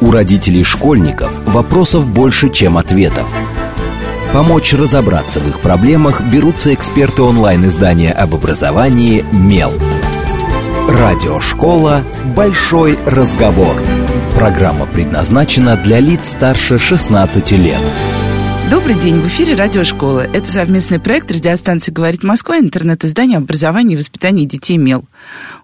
[0.00, 3.26] У родителей школьников вопросов больше, чем ответов.
[4.32, 9.72] Помочь разобраться в их проблемах берутся эксперты онлайн-издания об образовании «Мел».
[10.88, 12.02] Радиошкола
[12.36, 13.76] «Большой разговор».
[14.34, 17.80] Программа предназначена для лиц старше 16 лет.
[18.70, 20.26] Добрый день, в эфире Радиошкола.
[20.32, 25.04] Это совместный проект радиостанции «Говорит Москва», интернет-издание образования и воспитания детей «Мел».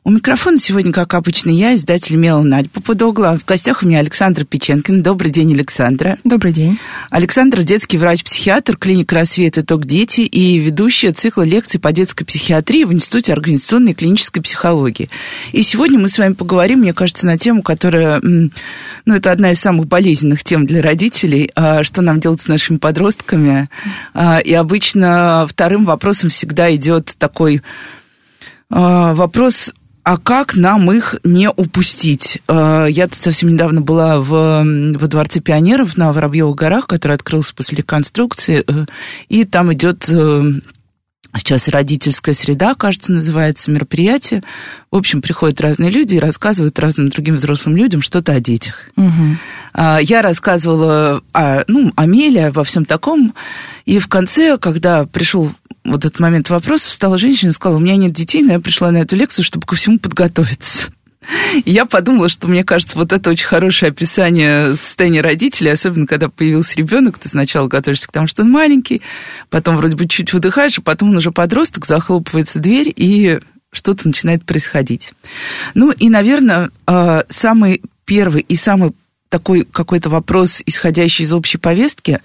[0.02, 3.36] У микрофона сегодня, как обычно, я, издатель Мела Надь Попудогла.
[3.36, 5.02] В гостях у меня Александра Печенкин.
[5.02, 6.18] Добрый день, Александра.
[6.24, 6.78] Добрый день.
[7.10, 12.84] Александр– детский врач-психиатр, клиника «Рассвет» и «Ток Дети» и ведущая цикла лекций по детской психиатрии
[12.84, 15.10] в Институте организационной и клинической психологии.
[15.52, 18.50] И сегодня мы с вами поговорим, мне кажется, на тему, которая, ну,
[19.06, 23.68] это одна из самых болезненных тем для родителей, а, что нам делать с нашими подростками.
[24.14, 27.62] А, и обычно вторым вопросом всегда идет такой
[28.70, 32.42] вопрос а как нам их не упустить?
[32.48, 37.54] Э, я тут совсем недавно была в, во Дворце пионеров на Воробьевых горах, который открылся
[37.54, 38.86] после реконструкции, э,
[39.28, 40.52] и там идет э,
[41.38, 44.42] сейчас родительская среда, кажется, называется мероприятие.
[44.90, 48.88] В общем, приходят разные люди и рассказывают разным другим взрослым людям что-то о детях.
[48.96, 49.36] Угу.
[50.00, 53.34] Я рассказывала о, ну, о Меле, обо всем таком,
[53.84, 55.52] и в конце, когда пришел
[55.84, 58.90] вот этот момент вопроса, встала женщина и сказала, у меня нет детей, но я пришла
[58.90, 60.90] на эту лекцию, чтобы ко всему подготовиться.
[61.64, 66.28] И я подумала, что мне кажется, вот это очень хорошее описание состояния родителей, особенно когда
[66.28, 69.02] появился ребенок, ты сначала готовишься к тому, что он маленький,
[69.48, 73.40] потом вроде бы чуть выдыхаешь, а потом он уже подросток, захлопывается дверь, и
[73.72, 75.12] что-то начинает происходить.
[75.74, 78.92] Ну и, наверное, а, самый первый и самый
[79.30, 82.20] такой какой-то вопрос, исходящий из общей повестки,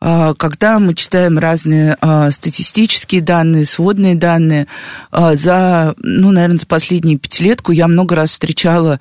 [0.00, 4.66] а, когда мы читаем разные а, статистические данные, сводные данные,
[5.12, 8.98] а, за, ну, наверное, за последнюю пятилетку я много раз встречала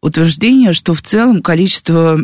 [0.00, 2.18] утверждение, что в целом количество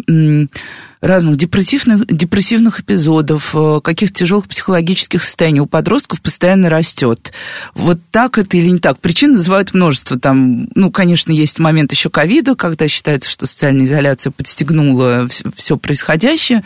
[1.00, 7.32] разных депрессивных, депрессивных эпизодов, э, каких-то тяжелых психологических состояний у подростков постоянно растет.
[7.74, 8.98] Вот так это или не так?
[8.98, 10.18] Причин называют множество.
[10.18, 16.64] Там, ну, конечно, есть момент еще ковида, когда считается, что социальная изоляция подстегнула все происходящее,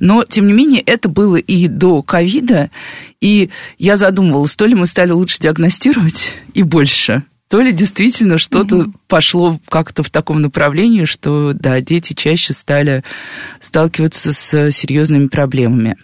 [0.00, 2.70] но, тем не менее, это было и до ковида,
[3.20, 8.76] и я задумывалась, то ли мы стали лучше диагностировать и больше– то ли действительно что-то
[8.76, 8.94] угу.
[9.06, 13.04] пошло как-то в таком направлении, что, да, дети чаще стали
[13.60, 15.96] сталкиваться с серьезными проблемами.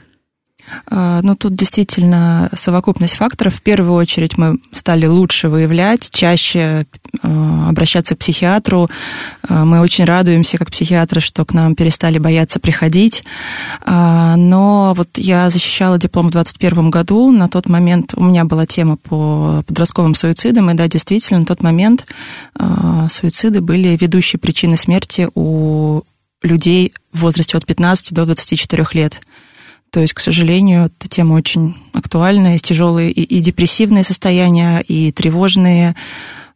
[0.87, 3.57] А, ну, тут действительно совокупность факторов.
[3.57, 6.87] В первую очередь мы стали лучше выявлять, чаще
[7.23, 8.89] а, обращаться к психиатру.
[9.49, 13.25] А, мы очень радуемся, как психиатры, что к нам перестали бояться приходить.
[13.87, 17.31] Но вот я защищала диплом в 2021 году.
[17.31, 20.71] На тот момент у меня была тема по подростковым суицидам.
[20.71, 22.07] И да, действительно, на тот момент
[23.11, 26.03] суициды были ведущей причиной смерти у
[26.43, 29.21] людей в возрасте от 15 до 24 лет.
[29.91, 35.97] То есть, к сожалению, эта тема очень актуальная, тяжелые и, и депрессивные состояния, и тревожные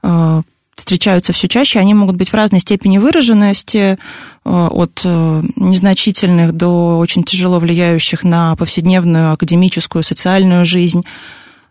[0.02, 0.42] э,
[0.74, 1.80] встречаются все чаще.
[1.80, 3.96] Они могут быть в разной степени выраженности, э,
[4.44, 11.02] от э, незначительных до очень тяжело влияющих на повседневную академическую, социальную жизнь.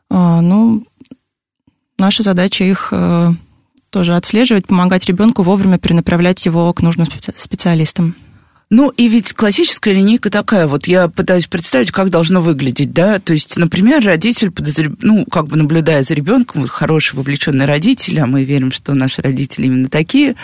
[0.10, 0.86] Э, ну,
[1.98, 3.32] наша задача их э,
[3.90, 7.08] тоже отслеживать, помогать ребенку вовремя перенаправлять его к нужным
[7.38, 8.16] специалистам.
[8.76, 13.32] Ну, и ведь классическая линейка такая, вот я пытаюсь представить, как должно выглядеть, да, то
[13.32, 14.92] есть, например, родитель, подозр...
[15.00, 19.22] ну, как бы наблюдая за ребенком, вот хороший вовлеченный родитель, а мы верим, что наши
[19.22, 20.36] родители именно такие,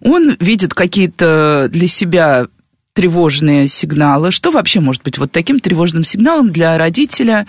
[0.00, 2.48] он видит какие-то для себя
[2.92, 4.32] тревожные сигналы.
[4.32, 7.46] Что вообще может быть вот таким тревожным сигналом для родителя,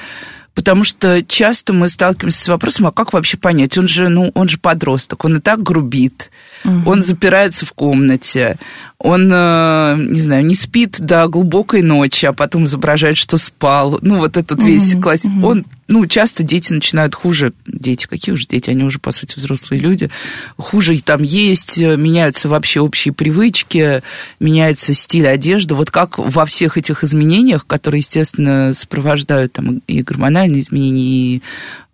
[0.54, 3.76] потому что часто мы сталкиваемся с вопросом, а как вообще понять?
[3.76, 6.30] Он же, ну, он же подросток, он и так грубит,
[6.64, 6.90] угу.
[6.90, 8.58] он запирается в комнате,
[9.04, 13.98] он, э, не знаю, не спит до глубокой ночи, а потом изображает, что спал.
[14.02, 15.26] Ну, вот этот весь угу, класс.
[15.26, 15.46] Угу.
[15.46, 17.54] Он, ну, часто дети начинают хуже.
[17.66, 18.70] Дети, какие уже дети?
[18.70, 20.12] Они уже, по сути, взрослые люди.
[20.58, 24.04] Хуже там есть, меняются вообще общие привычки,
[24.40, 25.74] меняется стиль одежды.
[25.74, 31.42] Вот как во всех этих изменениях, которые, естественно, сопровождают там и гормональные изменения, и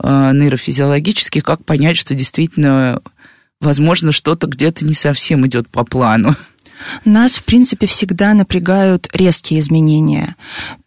[0.04, 3.02] э, нейрофизиологические, как понять, что действительно,
[3.62, 6.36] возможно, что-то где-то не совсем идет по плану?
[7.06, 10.36] Нас, в принципе, всегда напрягают резкие изменения.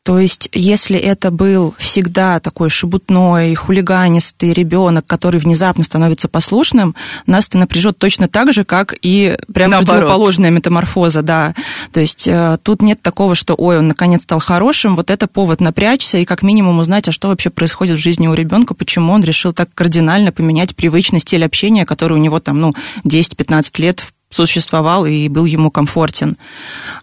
[0.03, 6.95] То есть, если это был всегда такой шебутной, хулиганистый ребенок, который внезапно становится послушным,
[7.27, 10.01] нас это напряжет точно так же, как и прям Наоборот.
[10.01, 11.55] противоположная метаморфоза, да.
[11.93, 15.61] То есть э, тут нет такого, что, ой, он наконец стал хорошим, вот это повод
[15.61, 19.23] напрячься и как минимум узнать, а что вообще происходит в жизни у ребенка, почему он
[19.23, 22.73] решил так кардинально поменять привычный стиль общения, который у него там, ну,
[23.05, 26.37] 10-15 лет существовал и был ему комфортен.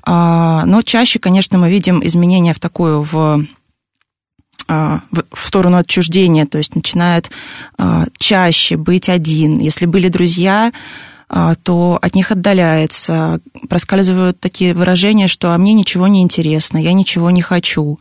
[0.03, 3.45] А, но чаще, конечно, мы видим изменения в такую в
[4.69, 7.29] а, в сторону отчуждения, то есть начинает
[7.77, 9.59] а, чаще быть один.
[9.59, 10.71] Если были друзья,
[11.63, 17.29] то от них отдаляется, проскальзывают такие выражения, что «а мне ничего не интересно, я ничего
[17.31, 17.99] не хочу».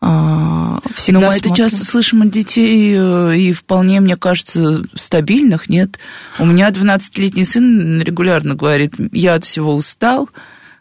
[0.00, 1.52] Всегда Но мы смотрим.
[1.52, 5.98] это часто слышим от детей, э, и вполне, мне кажется, стабильных, нет?
[6.38, 10.30] У меня 12-летний сын регулярно говорит, я от всего устал,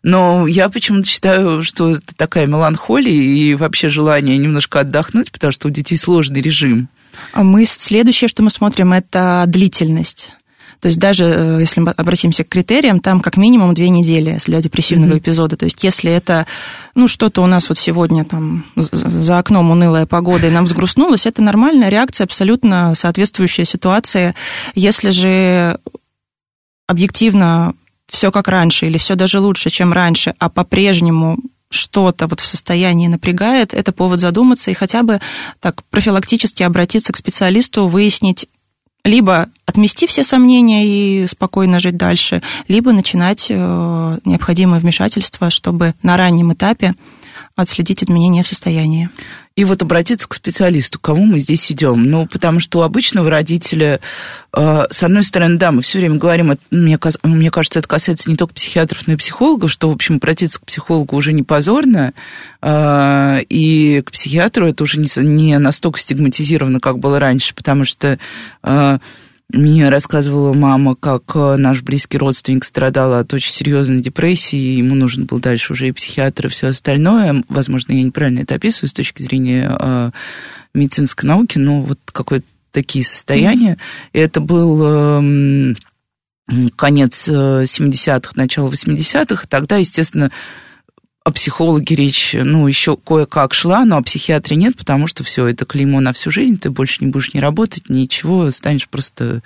[0.04, 5.68] но я почему-то считаю, что это такая меланхолия и вообще желание немножко отдохнуть, потому что
[5.68, 6.88] у детей сложный режим.
[7.34, 10.30] А мы следующее, что мы смотрим, это длительность.
[10.80, 14.62] То есть даже э, если мы обратимся к критериям, там как минимум две недели для
[14.62, 15.20] депрессивного mm-hmm.
[15.20, 15.58] эпизода.
[15.58, 16.48] То есть если это,
[16.96, 21.42] ну, что-то у нас вот сегодня там за окном унылая погода и нам взгрустнулось, это
[21.42, 24.34] нормальная реакция, абсолютно соответствующая ситуации.
[24.74, 25.80] Если же
[26.88, 27.74] объективно
[28.08, 31.38] все как раньше или все даже лучше, чем раньше, а по-прежнему
[31.70, 35.22] что-то вот в состоянии напрягает, это повод задуматься и хотя бы
[35.60, 38.48] так профилактически обратиться к специалисту, выяснить,
[39.04, 46.18] либо отмести все сомнения и спокойно жить дальше, либо начинать э, необходимое вмешательство, чтобы на
[46.18, 46.96] раннем этапе
[47.56, 49.10] отследить изменения в состоянии.
[49.60, 52.10] И вот обратиться к специалисту, к кому мы здесь идем.
[52.10, 54.00] Ну, потому что у обычного родителя,
[54.54, 58.38] э, с одной стороны, да, мы все время говорим, мне, мне кажется, это касается не
[58.38, 62.14] только психиатров, но и психологов, что, в общем, обратиться к психологу уже не позорно,
[62.62, 68.18] э, и к психиатру это уже не, не настолько стигматизировано, как было раньше, потому что
[68.64, 69.00] э,
[69.52, 75.26] мне рассказывала мама, как э, наш близкий родственник страдал от очень серьезной депрессии, ему нужен
[75.26, 77.44] был дальше уже и психиатр, и все остальное.
[77.50, 80.12] Возможно, я неправильно это описываю с точки зрения э,
[80.76, 83.78] медицинской науки, но вот какое-то такие состояния.
[84.14, 85.74] И это был э,
[86.76, 90.32] конец 70-х, э, начало 80-х, тогда, естественно,
[91.30, 95.66] о психологе речь, ну, еще кое-как шла, но о психиатре нет, потому что все, это
[95.66, 99.42] клеймо на всю жизнь, ты больше не будешь не работать, ничего, станешь просто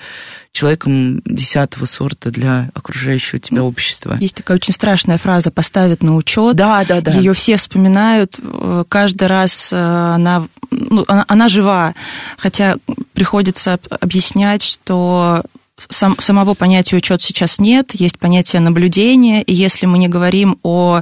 [0.51, 4.17] человеком десятого сорта для окружающего тебя ну, общества.
[4.19, 6.55] Есть такая очень страшная фраза «поставят на учет».
[6.55, 7.11] Да, да, да.
[7.11, 11.93] Ее все вспоминают, э, каждый раз э, она, ну, она, она жива,
[12.37, 12.77] хотя
[13.13, 15.43] приходится объяснять, что
[15.89, 21.01] сам, самого понятия учет сейчас нет, есть понятие наблюдения, и если мы не говорим о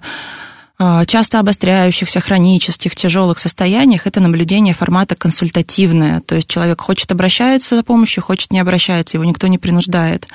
[1.05, 6.21] часто обостряющихся, хронических, тяжелых состояниях это наблюдение формата консультативное.
[6.21, 10.27] То есть человек хочет обращается за помощью, хочет не обращается, его никто не принуждает.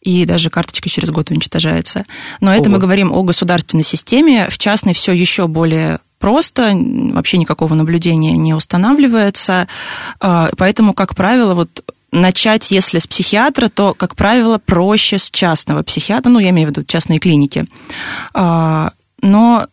[0.00, 2.04] И даже карточка через год уничтожается.
[2.40, 2.72] Но это Ого.
[2.72, 4.48] мы говорим о государственной системе.
[4.48, 9.66] В частной все еще более просто, вообще никакого наблюдения не устанавливается.
[10.20, 11.82] А, поэтому, как правило, вот
[12.12, 16.70] начать, если с психиатра, то, как правило, проще с частного психиатра, ну, я имею в
[16.70, 17.66] виду частные клиники.
[18.34, 18.92] А,
[19.22, 19.66] но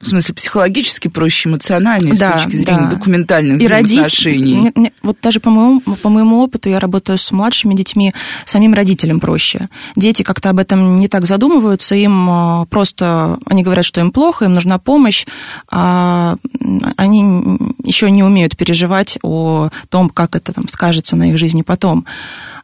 [0.00, 2.96] в смысле, психологически проще, эмоционально, да, с точки зрения да.
[2.96, 4.72] документальных и взаимоотношений.
[4.74, 8.14] Родитель, вот даже по моему, по моему опыту, я работаю с младшими детьми,
[8.46, 9.68] самим родителям проще.
[9.96, 14.44] Дети как-то об этом не так задумываются, им э, просто, они говорят, что им плохо,
[14.44, 15.26] им нужна помощь,
[15.68, 16.36] а
[16.96, 22.06] они еще не умеют переживать о том, как это там скажется на их жизни потом.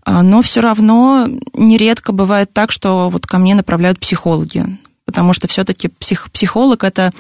[0.05, 5.49] А, но все равно нередко бывает так, что вот ко мне направляют психологи потому что
[5.49, 7.13] все-таки псих, психолог это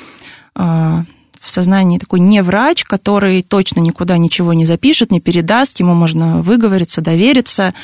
[0.57, 5.95] э, в сознании такой не врач, который точно никуда ничего не запишет, не передаст, ему
[5.95, 7.75] можно выговориться, довериться.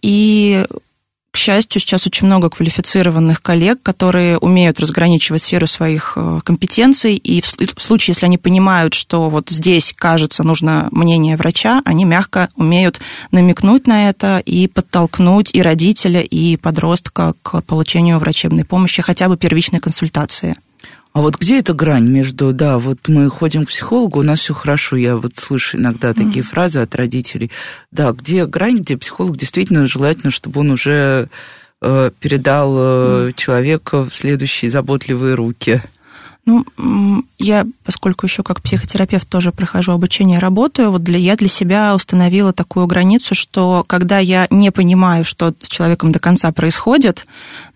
[0.00, 0.66] И
[1.32, 7.40] к счастью, сейчас очень много квалифицированных коллег, которые умеют разграничивать сферу своих э, компетенций, и
[7.40, 13.00] в случае, если они понимают, что вот здесь, кажется, нужно мнение врача, они мягко умеют
[13.30, 19.38] намекнуть на это и подтолкнуть и родителя, и подростка к получению врачебной помощи, хотя бы
[19.38, 20.56] первичной консультации.
[21.12, 24.54] А вот где эта грань между, да, вот мы ходим к психологу, у нас все
[24.54, 26.48] хорошо, я вот слышу иногда такие mm.
[26.48, 27.50] фразы от родителей,
[27.90, 31.28] да, где грань, где психолог действительно желательно, чтобы он уже
[31.82, 33.32] э, передал э, mm.
[33.36, 35.82] человека в следующие заботливые руки.
[36.44, 36.64] Ну,
[37.38, 42.52] я, поскольку еще как психотерапевт тоже прохожу обучение, работаю, вот для, я для себя установила
[42.52, 47.26] такую границу, что когда я не понимаю, что с человеком до конца происходит,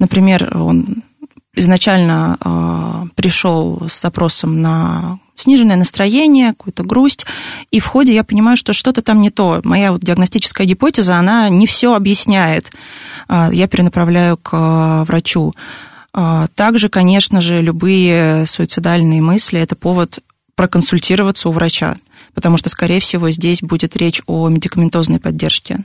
[0.00, 1.04] например, он
[1.56, 7.26] изначально э, пришел с запросом на сниженное настроение, какую-то грусть,
[7.70, 9.60] и в ходе я понимаю, что что-то там не то.
[9.64, 12.70] Моя вот диагностическая гипотеза, она не все объясняет.
[13.28, 15.52] Э, я перенаправляю к э, врачу.
[16.54, 20.20] Также, конечно же, любые суицидальные мысли– это повод
[20.54, 21.96] проконсультироваться у врача,
[22.32, 25.80] потому что, скорее всего, здесь будет речь о медикаментозной поддержке.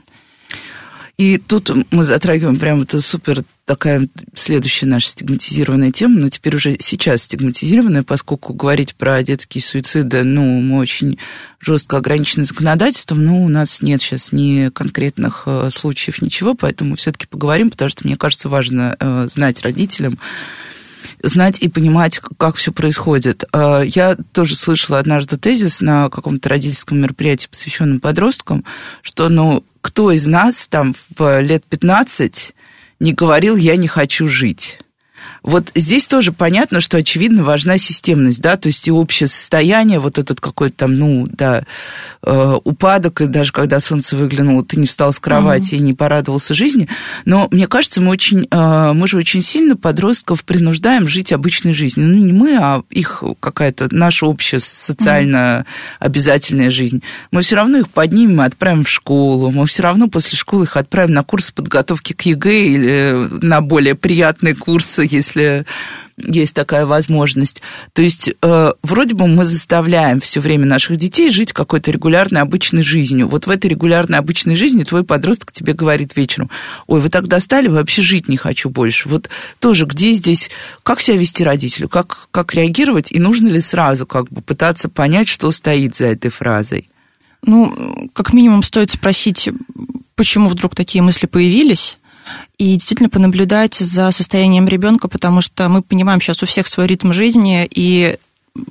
[1.18, 6.76] И тут мы затрагиваем прям это супер такая следующая наша стигматизированная тема, но теперь уже
[6.80, 11.18] сейчас стигматизированная, поскольку говорить про детские суициды, ну, мы очень
[11.60, 17.26] жестко ограничены законодательством, но у нас нет сейчас ни конкретных э, случаев, ничего, поэтому все-таки
[17.26, 20.18] поговорим, потому что мне кажется важно э, знать родителям,
[21.22, 23.44] знать и понимать, как все происходит.
[23.52, 28.64] Э, я тоже слышала однажды тезис на каком-то родительском мероприятии, посвященном подросткам,
[29.02, 32.54] что, ну, кто из нас там в лет 15
[33.00, 34.78] не говорил «я не хочу жить».
[35.42, 40.18] Вот здесь тоже понятно, что, очевидно, важна системность, да, то есть и общее состояние, вот
[40.18, 41.64] этот какой-то там, ну, да,
[42.22, 45.78] э, упадок, и даже когда солнце выглянуло, ты не встал с кровати mm-hmm.
[45.78, 46.88] и не порадовался жизни.
[47.24, 52.08] Но мне кажется, мы очень, э, мы же очень сильно подростков принуждаем жить обычной жизнью.
[52.08, 55.66] Ну, не мы, а их какая-то наша общая социально
[55.98, 57.02] обязательная жизнь.
[57.32, 60.76] Мы все равно их поднимем и отправим в школу, мы все равно после школы их
[60.76, 65.64] отправим на курсы подготовки к ЕГЭ или на более приятные курсы, если если
[66.18, 67.62] есть такая возможность.
[67.94, 72.82] То есть э, вроде бы мы заставляем все время наших детей жить какой-то регулярной обычной
[72.82, 73.28] жизнью.
[73.28, 76.50] Вот в этой регулярной обычной жизни твой подросток тебе говорит вечером,
[76.86, 79.08] ой, вы так достали, вообще жить не хочу больше.
[79.08, 80.50] Вот тоже где здесь,
[80.82, 85.28] как себя вести родителю, как, как реагировать, и нужно ли сразу как бы пытаться понять,
[85.28, 86.88] что стоит за этой фразой?
[87.44, 89.48] Ну, как минимум стоит спросить,
[90.14, 91.98] почему вдруг такие мысли появились,
[92.58, 97.12] и действительно понаблюдать за состоянием ребенка, потому что мы понимаем сейчас у всех свой ритм
[97.12, 98.16] жизни, и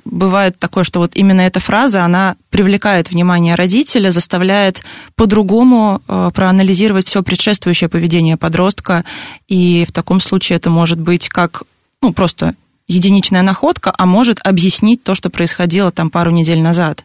[0.04, 4.84] бывает такое, что вот именно эта фраза, она привлекает внимание родителя, заставляет
[5.16, 9.04] по-другому э, проанализировать все предшествующее поведение подростка,
[9.48, 11.64] и в таком случае это может быть как
[12.00, 12.54] ну, просто
[12.88, 17.04] единичная находка, а может объяснить то, что происходило там пару недель назад.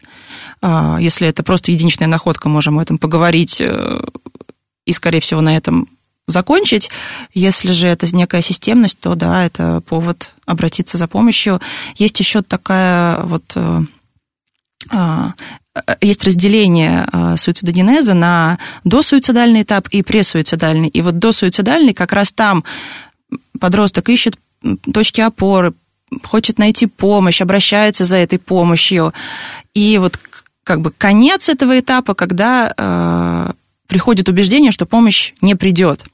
[0.62, 4.02] А, если это просто единичная находка, можем об этом поговорить, э,
[4.86, 5.88] и, скорее всего, на этом
[6.28, 6.90] закончить.
[7.34, 11.62] Если же это некая системность, то да, это повод обратиться за помощью.
[11.96, 13.82] Есть еще такая вот э,
[14.90, 15.34] а,
[16.02, 20.90] есть разделение а, суицидогенеза на досуицидальный этап и пресуицидальный.
[20.90, 22.64] И вот досуицидальный как раз там
[23.60, 24.38] подросток ищет
[24.94, 25.74] точки опоры,
[26.24, 29.14] хочет найти помощь, обращается за этой помощью.
[29.74, 30.20] И вот
[30.64, 33.52] как бы конец этого этапа, когда э,
[33.88, 36.06] приходит убеждение, что помощь не придет.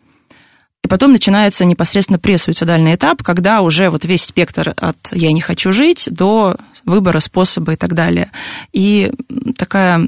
[0.84, 5.72] И потом начинается непосредственно пресуицидальный этап, когда уже вот весь спектр от «я не хочу
[5.72, 8.32] жить» до выбора способа и так далее.
[8.74, 9.12] И
[9.58, 10.06] такая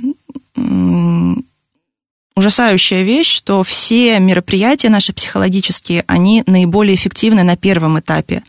[2.36, 8.44] ужасающая вещь, что все мероприятия наши психологические, они наиболее эффективны на первом этапе.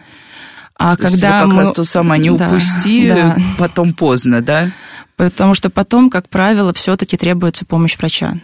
[0.79, 1.63] А То когда как мы...
[1.63, 3.37] раз то самое, не да, упусти, да.
[3.57, 4.73] потом поздно, да?
[5.17, 8.35] Потому что потом, как правило, все-таки требуется помощь врача.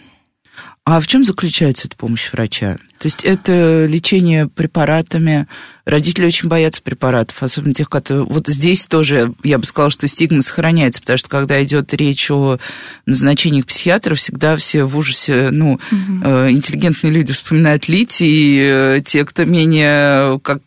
[0.84, 2.76] А в чем заключается эта помощь врача?
[2.98, 5.46] То есть это лечение препаратами.
[5.84, 8.24] Родители очень боятся препаратов, особенно тех, которые...
[8.24, 12.58] Вот здесь тоже, я бы сказала, что стигма сохраняется, потому что когда идет речь о
[13.06, 16.28] назначении психиатра, всегда все в ужасе, ну, угу.
[16.50, 20.62] интеллигентные люди вспоминают литий, э, те, кто менее как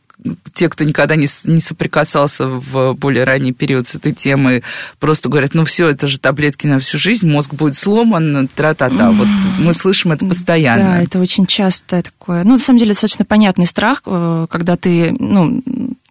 [0.53, 4.63] те, кто никогда не, не соприкасался в более ранний период с этой темой,
[4.99, 9.11] просто говорят, ну все, это же таблетки на всю жизнь, мозг будет сломан, тра-та-та.
[9.11, 9.27] Вот
[9.59, 10.83] мы слышим это постоянно.
[10.83, 12.43] Да, это очень часто такое.
[12.43, 15.61] Ну, на самом деле, достаточно понятный страх, э, когда ты, ну,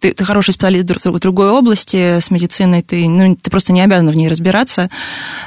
[0.05, 4.11] ты, ты хороший специалист в другой области с медициной, ты, ну, ты просто не обязан
[4.11, 4.91] в ней разбираться,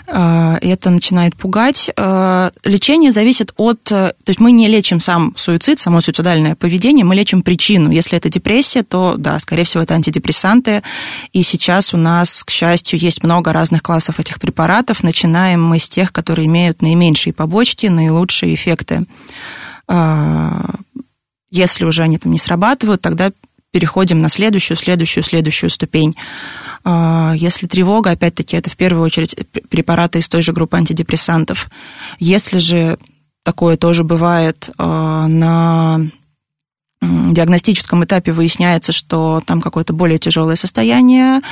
[0.09, 1.91] а, и это начинает пугать.
[1.97, 3.85] А, лечение зависит от...
[3.85, 7.91] То есть мы не лечим сам суицид, само суицидальное поведение, мы лечим причину.
[7.91, 10.83] Если это депрессия, то, да, скорее всего, это антидепрессанты,
[11.33, 15.05] и сейчас у нас, к счастью, есть много разных классов этих препаратов.
[15.05, 19.07] Начинаем мы с тех, которые имеют наименьшие побочки, наилучшие эффекты.
[19.87, 20.75] А,
[21.51, 23.31] если уже они там не срабатывают, тогда
[23.73, 26.17] переходим на следующую, следующую, следующую ступень.
[26.85, 29.37] А, если тревога, опять-таки, это в первую очередь
[29.69, 31.69] препараты из той же группы антидепрессантов.
[32.19, 32.99] Если же
[33.45, 36.01] такое тоже бывает а, на
[37.01, 41.43] диагностическом этапе выясняется, что там какое-то более тяжелое состояние,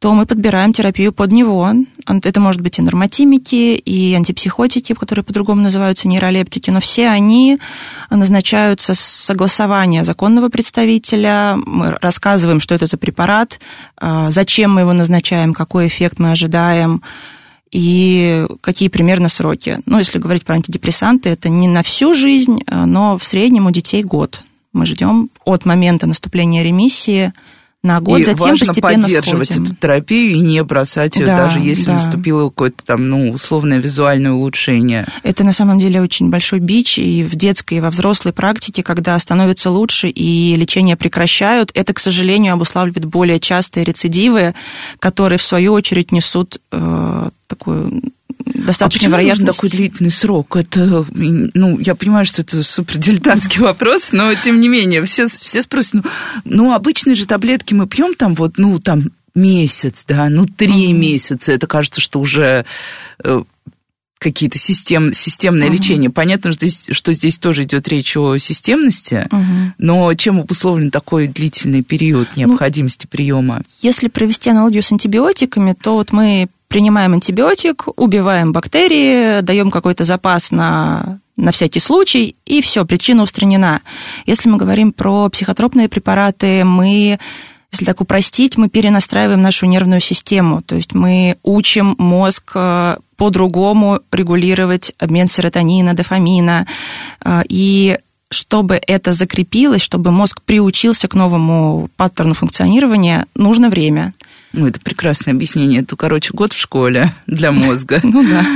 [0.00, 1.70] то мы подбираем терапию под него.
[2.06, 7.58] Это может быть и нормотимики, и антипсихотики, которые по-другому называются нейролептики, но все они
[8.10, 11.56] назначаются с согласования законного представителя.
[11.64, 13.60] Мы рассказываем, что это за препарат,
[13.96, 17.02] а, зачем мы его назначаем, какой эффект мы ожидаем,
[17.70, 19.80] и какие примерно сроки.
[19.84, 24.02] Ну, если говорить про антидепрессанты, это не на всю жизнь, но в среднем у детей
[24.02, 24.42] год.
[24.78, 27.32] Мы ждем от момента наступления ремиссии
[27.82, 29.64] на год, и затем важно постепенно поддерживать сходим.
[29.64, 31.94] эту терапию и не бросать ее, Да, даже если да.
[31.94, 35.06] наступило какое-то там, ну, условное визуальное улучшение.
[35.22, 39.18] Это на самом деле очень большой бич и в детской, и во взрослой практике, когда
[39.18, 44.54] становится лучше и лечение прекращают, это, к сожалению, обуславливает более частые рецидивы,
[44.98, 48.02] которые, в свою очередь, несут э, такую
[48.44, 49.60] достаточно а вероятность.
[49.60, 50.56] такой длительный срок?
[50.56, 55.94] Это, ну, я понимаю, что это супердилетантский вопрос, но тем не менее, все, все спросят,
[55.94, 56.02] ну,
[56.44, 61.00] ну, обычные же таблетки мы пьем там вот, ну, там месяц, да, ну, три Мгм.
[61.00, 61.52] месяца.
[61.52, 62.64] Это кажется, что уже
[63.22, 63.42] э,
[64.18, 65.76] какие-то систем, системное Мгм.
[65.76, 66.10] лечение.
[66.10, 69.74] Понятно, что здесь, что здесь тоже идет речь о системности, Мгм.
[69.78, 73.62] но чем обусловлен такой длительный период необходимости приема?
[73.80, 80.50] Если провести аналогию с антибиотиками, то вот мы принимаем антибиотик, убиваем бактерии, даем какой-то запас
[80.50, 83.80] на, на всякий случай, и все, причина устранена.
[84.26, 87.18] Если мы говорим про психотропные препараты, мы
[87.70, 94.00] если так упростить, мы перенастраиваем нашу нервную систему, то есть мы учим мозг э, по-другому
[94.12, 96.66] регулировать обмен серотонина, дофамина,
[97.24, 97.98] э, и
[98.30, 104.14] чтобы это закрепилось, чтобы мозг приучился к новому паттерну функционирования, нужно время.
[104.52, 105.80] Ну, это прекрасное объяснение.
[105.80, 108.00] Это, короче, год в школе для мозга.
[108.08, 108.46] Ну да.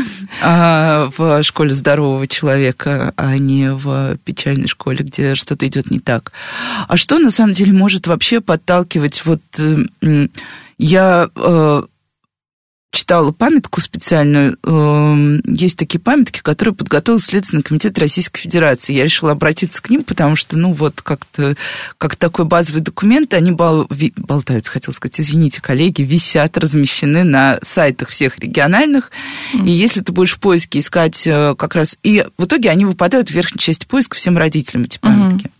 [0.40, 6.33] А в школе здорового человека, а не в печальной школе, где что-то идет не так.
[6.88, 9.25] А что на самом деле может вообще подталкивать?
[9.26, 10.28] Вот э,
[10.78, 11.83] я э,
[12.92, 14.58] читала памятку специальную.
[14.64, 18.92] Эм, Есть такие памятки, которые подготовил Следственный комитет Российской Федерации.
[18.92, 21.56] Я решила обратиться к ним, потому что, ну, вот как-то
[21.96, 23.56] как такой базовый документ, они
[23.90, 29.11] ви- болтаются, хотел сказать, извините, коллеги, висят, размещены на сайтах всех региональных.
[29.54, 31.99] И если ты будешь в поиске искать э, как раз...
[32.02, 35.50] И в итоге они выпадают в верхней части поиска всем родителям, эти памятки.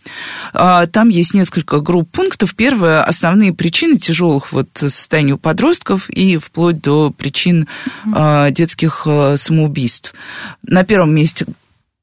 [0.53, 2.53] А, Там есть несколько групп пунктов.
[2.55, 7.67] Первое, основные причины тяжелых вот состояний у подростков и вплоть до причин
[8.13, 10.13] а, детских а, самоубийств.
[10.61, 11.45] На первом месте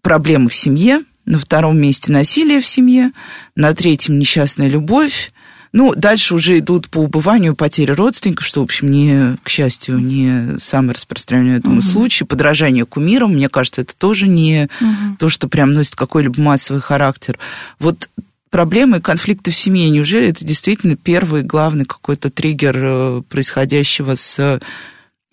[0.03, 3.13] проблемы в семье, на втором месте насилие в семье,
[3.55, 5.31] на третьем несчастная любовь.
[5.73, 10.59] Ну, дальше уже идут по убыванию потери родственников, что, в общем, не, к счастью, не
[10.59, 11.93] самый распространенный, я думаю, Мгм.
[11.93, 12.25] случай.
[12.25, 15.17] Подражание кумирам, мне кажется, это тоже не Мгм.
[15.19, 17.39] то, что прям носит какой-либо массовый характер.
[17.79, 18.09] Вот
[18.51, 24.61] проблемы и конфликты в семье, неужели это действительно первый главный какой-то триггер э, происходящего с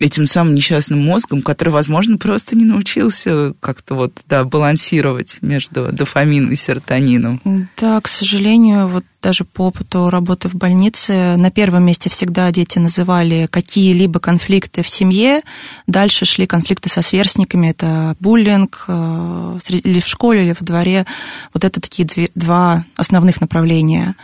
[0.00, 6.52] этим самым несчастным мозгом, который, возможно, просто не научился как-то вот, да, балансировать между дофамином
[6.52, 7.40] и серотонином.
[7.76, 12.78] Да, к сожалению, вот даже по опыту работы в больнице на первом месте всегда дети
[12.78, 15.42] называли какие-либо конфликты в семье,
[15.88, 21.06] дальше шли конфликты со сверстниками, это буллинг э, или в школе, или в дворе.
[21.52, 22.06] Вот это такие
[22.36, 24.14] два основных направления.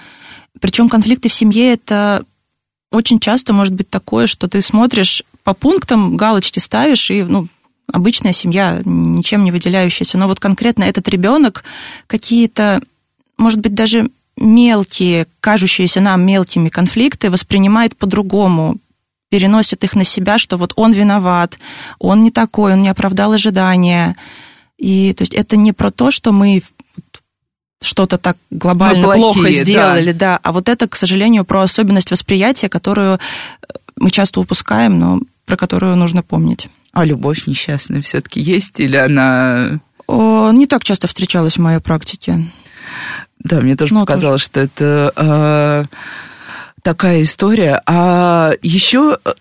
[0.61, 2.25] Причем конфликты в семье это
[2.95, 7.49] очень часто может быть такое, что ты смотришь по пунктам, галочки ставишь, и ну,
[7.93, 10.19] обычная семья, ничем не выделяющаяся.
[10.19, 11.65] Но вот конкретно этот ребенок
[12.07, 12.81] какие-то,
[13.37, 18.79] может быть, даже мелкие, кажущиеся нам мелкими конфликты воспринимает по-другому,
[19.29, 21.59] переносит их на себя, что вот он виноват,
[21.99, 24.17] он не такой, он не оправдал ожидания.
[24.79, 26.63] И то есть это не про то, что мы
[27.85, 29.65] что-то так глобально Мы плохие, плохо да.
[29.65, 30.41] сделали, да.
[30.43, 33.19] А вот это, к сожалению, про особенность восприятия, которую
[33.97, 36.69] мы часто упускаем, но про которую нужно помнить.
[36.93, 39.81] А любовь несчастная все-таки есть или она...
[40.07, 42.47] О, не так часто встречалась в моей практике.
[43.39, 45.85] Да, мне тоже Ну, показалось, что это э,
[46.83, 47.83] такая история.
[47.87, 49.33] А еще э,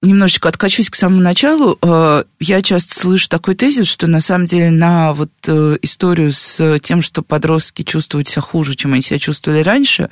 [0.00, 1.76] немножечко откачусь к самому началу.
[1.82, 6.78] Э, я часто слышу такой тезис, что на самом деле на вот э, историю с
[6.80, 10.08] тем, что подростки чувствуют себя хуже, чем они себя чувствовали раньше,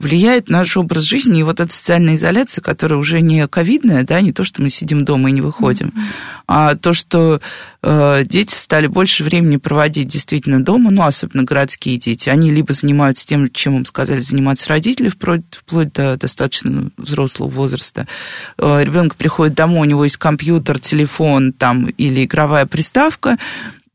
[0.00, 4.32] влияет наш образ жизни и вот эта социальная изоляция, которая уже не ковидная, да, не
[4.32, 5.94] то, что мы сидим дома и не выходим,
[6.48, 7.40] а то, что
[7.82, 12.28] дети стали больше времени проводить действительно дома, ну, особенно городские дети.
[12.28, 18.08] Они либо занимаются тем, чем им сказали заниматься родители, вплоть, вплоть до достаточно взрослого возраста.
[18.58, 23.36] Э, ребенок приходит домой, у него есть компьютер, телефон там или игровая приставка,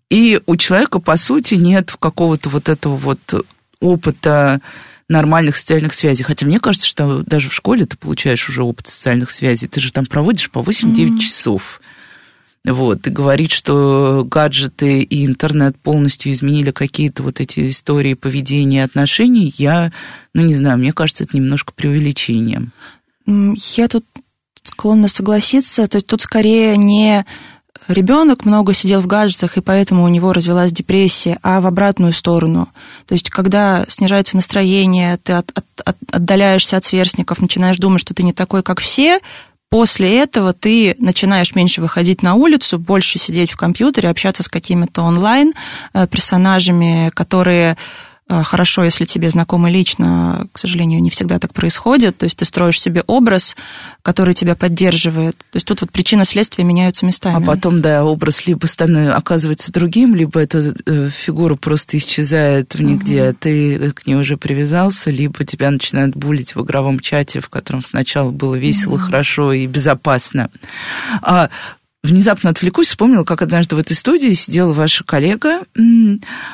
[0.10, 3.46] и у человека, по сути, нет какого-то вот этого вот
[3.82, 4.62] опыта
[5.10, 6.24] нормальных социальных связей.
[6.24, 9.68] Хотя мне кажется, что даже в школе ты получаешь уже опыт социальных связей.
[9.68, 11.20] Ты же там проводишь по 8-9 Мгм.
[11.20, 11.82] часов.
[12.66, 19.54] Вот, и говорить, что гаджеты и интернет полностью изменили какие-то вот эти истории поведения, отношений,
[19.58, 19.92] я,
[20.34, 22.72] ну, не знаю, мне кажется, это немножко преувеличением.
[23.26, 24.06] Я тут
[24.64, 25.88] склонна согласиться.
[25.88, 27.26] То есть тут скорее не
[27.88, 32.70] ребенок много сидел в гаджетах, и поэтому у него развилась депрессия, а в обратную сторону.
[33.08, 38.14] То есть, когда снижается настроение, ты от, от, от, отдаляешься от сверстников, начинаешь думать, что
[38.14, 39.20] ты не такой, как все,
[39.74, 45.02] после этого ты начинаешь меньше выходить на улицу, больше сидеть в компьютере, общаться с какими-то
[45.02, 45.54] онлайн
[45.96, 46.06] э,
[47.10, 47.76] которые
[48.44, 52.18] хорошо, если тебе знакомы лично, к сожалению, не всегда так происходит.
[52.18, 53.56] То есть ты строишь себе образ,
[54.02, 55.38] который тебя поддерживает.
[55.38, 57.36] То есть тут вот причина следствия меняются местами.
[57.36, 62.82] А потом, да, образ либо становится, оказывается другим, либо эта э, фигура просто исчезает в
[62.82, 63.30] нигде, угу.
[63.30, 67.84] а ты к ней уже привязался, либо тебя начинают булить в игровом чате, в котором
[67.84, 69.04] сначала было весело, угу.
[69.04, 70.50] хорошо и безопасно.
[71.22, 71.50] А
[72.04, 75.62] внезапно отвлекусь, вспомнила, как однажды в этой студии сидела ваша коллега,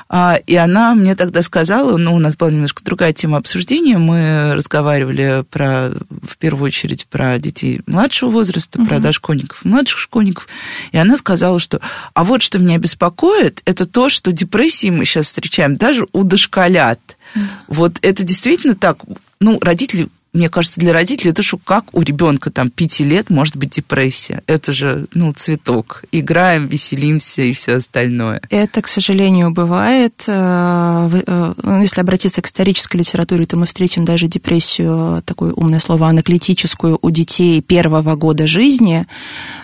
[0.08, 4.54] а, и она мне тогда сказала, ну, у нас была немножко другая тема обсуждения, мы
[4.54, 8.88] разговаривали про, в первую очередь, про детей младшего возраста, угу.
[8.88, 10.48] про дошкольников, младших школьников,
[10.92, 11.82] и она сказала, что,
[12.14, 17.00] а вот что меня беспокоит, это то, что депрессии мы сейчас встречаем даже у дошколят.
[17.34, 17.42] Да.
[17.68, 19.00] Вот это действительно так,
[19.40, 23.58] ну, родители мне кажется, для родителей это что, как у ребенка там пяти лет может
[23.58, 24.44] быть депрессия?
[24.46, 26.04] Это же, ну, цветок.
[26.12, 28.42] Играем, веселимся и все остальное.
[28.50, 30.24] Это, к сожалению, бывает.
[30.28, 35.80] Э, э, ну, если обратиться к исторической литературе, то мы встретим даже депрессию, такое умное
[35.80, 39.08] слово, анаклитическую у детей первого года жизни.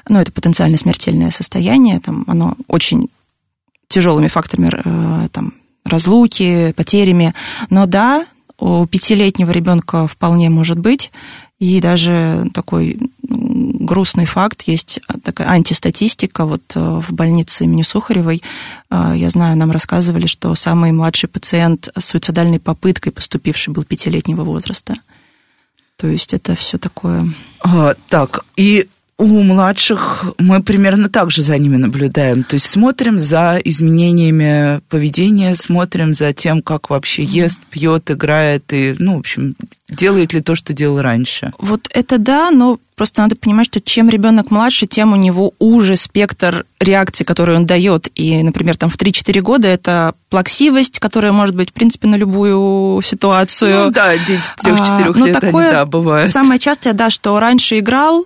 [0.10, 2.00] Ну, это потенциально смертельное состояние.
[2.00, 3.10] Там оно очень
[3.88, 5.54] тяжелыми факторами э, там,
[5.86, 7.36] разлуки, потерями.
[7.70, 8.26] Но да,
[8.58, 11.12] у пятилетнего ребенка вполне может быть.
[11.60, 16.46] И даже такой грустный факт, есть такая антистатистика.
[16.46, 18.44] Вот э, в больнице имени Сухаревой,
[18.90, 24.44] э, я знаю, нам рассказывали, что самый младший пациент с суицидальной попыткой поступивший был пятилетнего
[24.44, 24.96] возраста.
[25.98, 27.30] То есть это все такое.
[27.62, 32.44] А, так, и у младших мы примерно так же за ними наблюдаем.
[32.44, 38.94] То есть смотрим за изменениями поведения, смотрим за тем, как вообще ест, пьет, играет и,
[39.00, 39.56] ну, в общем,
[39.90, 41.54] делает ли то, что делал раньше.
[41.60, 45.96] Вот это да, но просто надо понимать, что чем ребенок младше, тем у него уже
[45.96, 48.10] спектр реакций, которые он дает.
[48.16, 53.02] И, например, там в 3-4 года это плаксивость, которая может быть, в принципе, на любую
[53.02, 53.86] ситуацию.
[53.86, 56.32] Ну да, дети 3-4 а, лет, такое, они, да, бывают.
[56.32, 58.26] Самое частое, да, что раньше играл,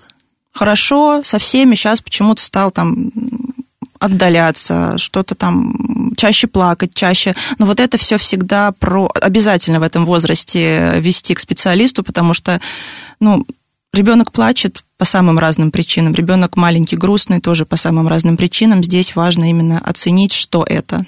[0.52, 3.12] хорошо со всеми, сейчас почему-то стал там
[4.00, 7.36] отдаляться, что-то там чаще плакать, чаще.
[7.58, 12.62] Но вот это все всегда про обязательно в этом возрасте вести к специалисту, потому что,
[13.20, 13.46] ну,
[13.94, 18.84] ребенок плачет по самым разным причинам, ребенок маленький, грустный тоже по самым разным причинам.
[18.84, 21.06] Здесь важно именно оценить, что это.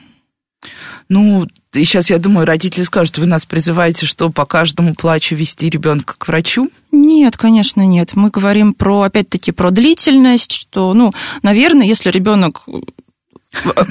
[1.10, 5.69] Ну, и сейчас, я думаю, родители скажут, вы нас призываете, что по каждому плачу вести
[5.69, 6.69] ребенка к врачу?
[6.91, 8.12] Нет, конечно, нет.
[8.15, 12.67] Мы говорим про, опять-таки, про длительность, что, ну, наверное, если ребенок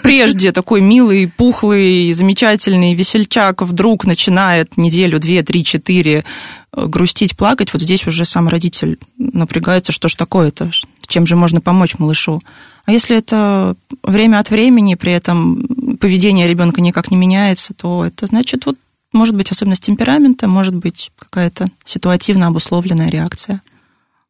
[0.02, 6.24] прежде такой милый, пухлый, замечательный весельчак вдруг начинает неделю, две, три, четыре
[6.72, 10.70] э, грустить, плакать, вот здесь уже сам родитель напрягается, что ж такое-то,
[11.10, 12.40] чем же можно помочь малышу.
[12.86, 18.26] А если это время от времени, при этом поведение ребенка никак не меняется, то это
[18.26, 18.76] значит, вот
[19.12, 23.60] может быть особенность темперамента, может быть какая-то ситуативно обусловленная реакция.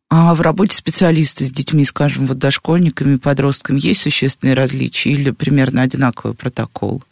[0.09, 5.83] А в работе специалиста с детьми, скажем, вот дошкольниками, подростками, есть существенные различия или примерно
[5.83, 7.05] одинаковый протокол?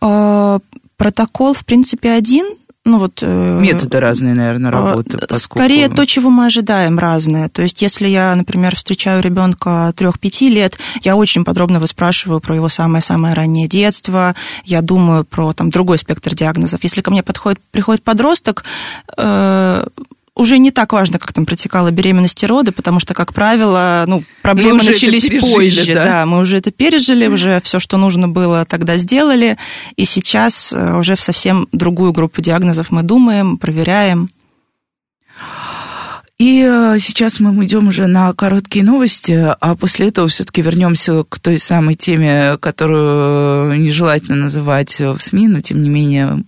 [0.00, 0.60] А,
[0.96, 2.46] протокол, в принципе, один,
[2.84, 3.20] ну вот...
[3.22, 5.18] Э, Методы разные, наверное, а, работы.
[5.26, 5.58] Поскольку...
[5.58, 7.48] Скорее то, чего мы ожидаем, разное.
[7.48, 12.68] То есть если я, например, встречаю ребенка 3-5 лет, я очень подробно выспрашиваю про его
[12.68, 16.82] самое-самое раннее детство, я думаю про там, другой спектр диагнозов.
[16.82, 18.64] Если ко мне подходит, приходит подросток,
[19.16, 19.86] э,
[20.36, 24.24] уже не так важно, как там протекала беременность и роды, потому что, как правило, ну,
[24.42, 25.94] проблемы начались пережили, позже.
[25.94, 26.04] Да?
[26.04, 29.56] да, мы уже это пережили, уже все, что нужно было, тогда сделали.
[29.96, 34.28] И сейчас э, уже в совсем другую группу диагнозов мы думаем, проверяем.
[36.36, 41.38] И э, сейчас мы идем уже на короткие новости, а после этого все-таки вернемся к
[41.38, 46.42] той самой теме, которую нежелательно называть в СМИ, но тем не менее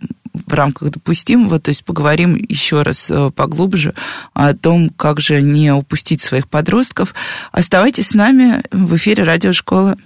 [0.47, 3.95] в рамках допустимого, то есть поговорим еще раз э, поглубже
[4.35, 7.15] о том, как же не упустить своих подростков.
[7.53, 9.97] Оставайтесь с нами в эфире Радиошколы.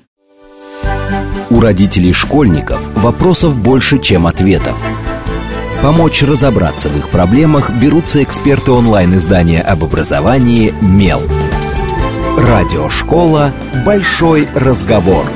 [1.51, 4.77] У родителей школьников вопросов больше, чем ответов.
[5.83, 11.23] Помочь разобраться в их проблемах берутся эксперты онлайн-издания об образовании «Мел».
[12.37, 13.53] Радиошкола
[13.85, 15.27] «Большой разговор».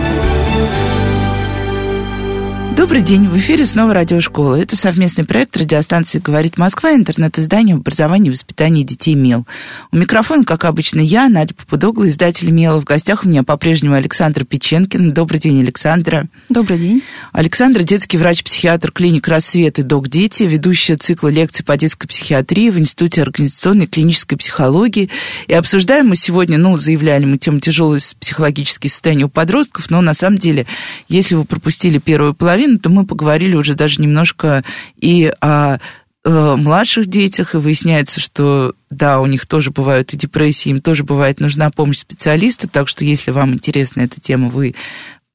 [2.76, 4.56] Добрый день, в эфире снова радиошкола.
[4.56, 9.46] Это совместный проект радиостанции «Говорит Москва», интернет-издание образования и воспитания детей МЕЛ.
[9.92, 12.80] У микрофона, как обычно, я, Надя Попудогла, издатель МЕЛа.
[12.80, 15.12] В гостях у меня по-прежнему Александр Печенкин.
[15.12, 16.26] Добрый день, Александра.
[16.48, 17.02] Добрый день.
[17.32, 22.78] Александр– детский врач-психиатр клиник «Рассвет» и «Док Дети», ведущая цикла лекций по детской психиатрии в
[22.80, 25.10] Институте организационной и клинической психологии.
[25.46, 30.12] И обсуждаем мы сегодня, ну, заявляли мы тему тяжелое психологические состояния у подростков, но на
[30.12, 30.66] самом деле,
[31.08, 34.64] если вы пропустили первую половину, половину, то мы поговорили уже даже немножко
[34.96, 35.78] и о
[36.24, 41.04] э, младших детях, и выясняется, что да, у них тоже бывают и депрессии, им тоже
[41.04, 44.74] бывает нужна помощь специалиста, так что если вам интересна эта тема, вы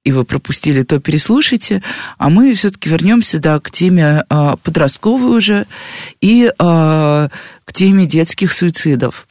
[0.06, 1.84] и вы пропустили, то переслушайте.
[2.18, 5.68] А мы все-таки вернемся да, к теме э, подростковой уже
[6.22, 9.28] и э, к теме детских суицидов.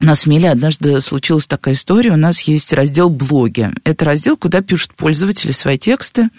[0.00, 2.10] У нас в однажды случилась такая история.
[2.10, 3.70] У нас есть раздел «Блоги».
[3.84, 6.30] Это раздел, куда пишут пользователи свои тексты.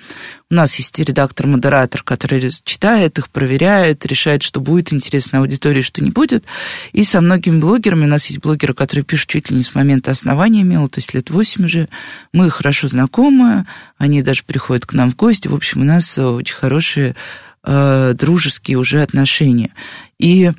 [0.51, 6.11] У нас есть редактор-модератор, который читает их, проверяет, решает, что будет интересно аудитории, что не
[6.11, 6.43] будет.
[6.91, 10.11] И со многими блогерами, у нас есть блогеры, которые пишут чуть ли не с момента
[10.11, 11.87] основания Мила, то есть лет 8 уже.
[12.33, 13.65] Мы хорошо знакомы,
[13.97, 15.47] они даже приходят к нам в гости.
[15.47, 17.15] В общем, у нас очень хорошие
[17.63, 19.71] э, дружеские уже отношения.
[20.19, 20.51] И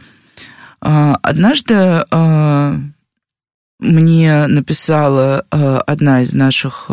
[1.23, 2.05] однажды...
[2.11, 2.79] Э,
[3.79, 6.91] мне написала э, одна из наших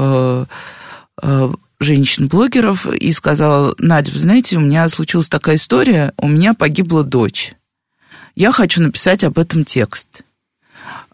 [1.79, 7.53] женщин-блогеров и сказала, Надя, вы знаете, у меня случилась такая история, у меня погибла дочь.
[8.35, 10.23] Я хочу написать об этом текст.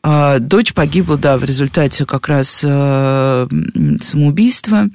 [0.03, 4.89] Дочь погибла, да, в результате как раз самоубийства.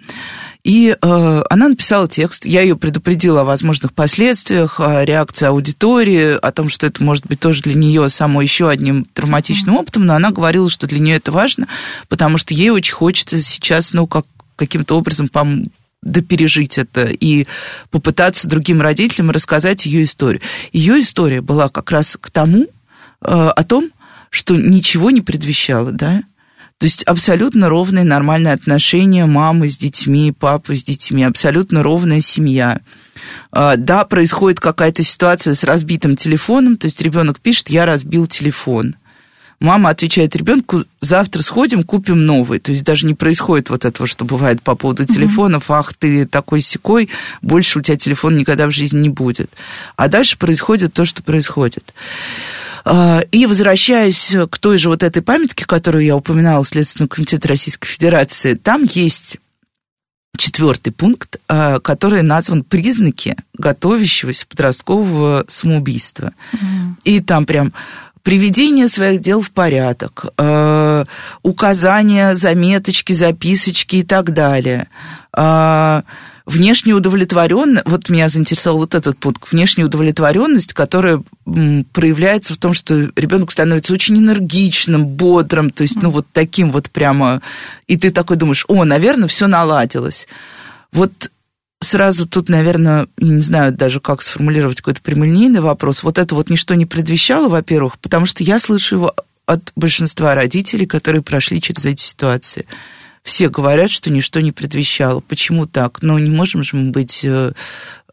[0.65, 6.53] И э, она написала текст, я ее предупредила о возможных последствиях, о реакции аудитории, о
[6.53, 10.31] том, что это может быть тоже для нее само еще одним травматичным опытом, но она
[10.31, 11.69] говорила, что для нее это важно,
[12.09, 14.25] потому что ей очень хочется сейчас, ну, как,
[14.57, 15.65] каким-то образом пом
[16.01, 17.47] допережить это и
[17.91, 20.41] попытаться другим родителям рассказать ее историю.
[20.73, 22.69] Ее история была как раз к тому, э,
[23.21, 23.91] о том,
[24.31, 26.23] что ничего не предвещало, да,
[26.79, 32.81] то есть абсолютно ровные нормальные отношения мамы с детьми, папы с детьми, абсолютно ровная семья.
[33.53, 38.97] А, да, происходит какая-то ситуация с разбитым телефоном, то есть ребенок пишет, я разбил телефон.
[39.61, 42.59] Мама отвечает ребенку, завтра сходим, купим новый.
[42.59, 45.71] То есть даже не происходит вот этого, что бывает по поводу телефонов.
[45.71, 47.09] Ах, ты такой секой,
[47.41, 49.51] больше у тебя телефон никогда в жизни не будет.
[49.97, 51.95] А дальше происходит то, что происходит.
[52.85, 57.87] А, и возвращаясь к той же вот этой памятке, которую я упоминала, Следственный комитет Российской
[57.87, 59.39] Федерации, там есть
[60.37, 66.33] четвертый пункт, а, который назван «Признаки готовящегося подросткового самоубийства».
[66.53, 66.59] Mm.
[67.05, 67.73] И там прям
[68.25, 71.05] приведение своих дел в порядок, э,
[71.43, 74.89] указания, заметочки, записочки и так далее.
[75.37, 76.03] Э,
[76.47, 81.23] внешняя удовлетворенность, вот меня заинтересовал вот этот пункт, внешняя удовлетворенность, которая
[81.93, 86.91] проявляется в том, что ребенок становится очень энергичным, бодрым, то есть, ну, вот таким вот
[86.91, 87.41] прямо,
[87.87, 90.29] и ты такой думаешь, о, наверное, все наладилось.
[90.93, 91.31] Вот
[91.81, 96.03] сразу тут, наверное, не знаю даже, как сформулировать какой-то прямолинейный вопрос.
[96.03, 99.15] Вот это вот ничто не предвещало, во-первых, потому что я слышу его
[99.47, 102.67] от большинства родителей, которые прошли через эти ситуации
[103.25, 105.21] все говорят, что ничто не предвещало.
[105.21, 106.03] Почему так?
[106.03, 107.53] Ну, не можем же мы быть э,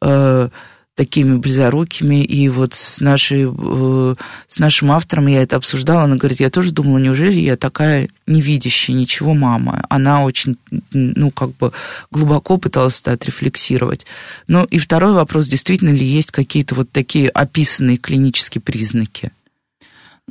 [0.02, 0.50] э,
[0.96, 2.24] такими близорукими.
[2.24, 4.16] И вот с, нашей, э,
[4.48, 6.04] с нашим автором я это обсуждала.
[6.04, 9.86] Она говорит, я тоже думала, неужели я такая невидящая ничего мама?
[9.90, 10.56] Она очень,
[10.94, 11.74] ну, как бы
[12.10, 14.06] глубоко пыталась это отрефлексировать.
[14.48, 19.32] Ну, и второй вопрос, действительно ли есть какие-то вот такие описанные клинические признаки?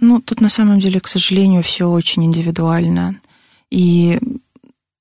[0.00, 3.20] Ну, тут на самом деле, к сожалению, все очень индивидуально.
[3.70, 4.18] И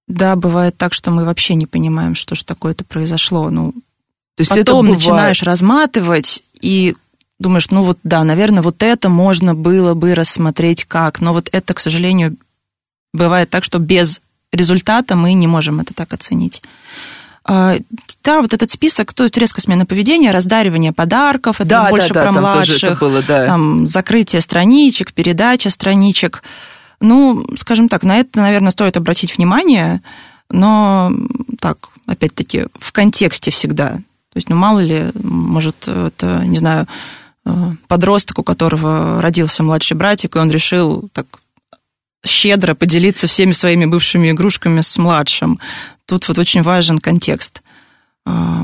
[0.09, 3.49] да, бывает так, что мы вообще не понимаем, что же такое-то произошло.
[3.49, 3.71] Ну,
[4.35, 6.95] То есть потом это начинаешь разматывать и
[7.37, 11.73] думаешь, ну вот да, наверное, вот это можно было бы рассмотреть как, но вот это,
[11.73, 12.35] к сожалению,
[13.13, 14.19] бывает так, что без
[14.51, 16.61] результата мы не можем это так оценить.
[17.45, 17.75] А,
[18.23, 22.13] да, вот этот список, то есть резкая смена поведения, раздаривание подарков, это да, больше да,
[22.15, 23.45] да, про младших, было, да.
[23.45, 26.43] там закрытие страничек, передача страничек.
[27.01, 30.01] Ну, скажем так, на это, наверное, стоит обратить внимание,
[30.49, 31.11] но
[31.59, 33.91] так, опять-таки, в контексте всегда.
[33.91, 36.87] То есть, ну, мало ли, может, это, не знаю,
[37.45, 41.25] э, подросток, у которого родился младший братик, и он решил так
[42.25, 45.59] щедро поделиться всеми своими бывшими игрушками с младшим.
[46.05, 47.61] Тут вот очень важен контекст.
[48.25, 48.63] А,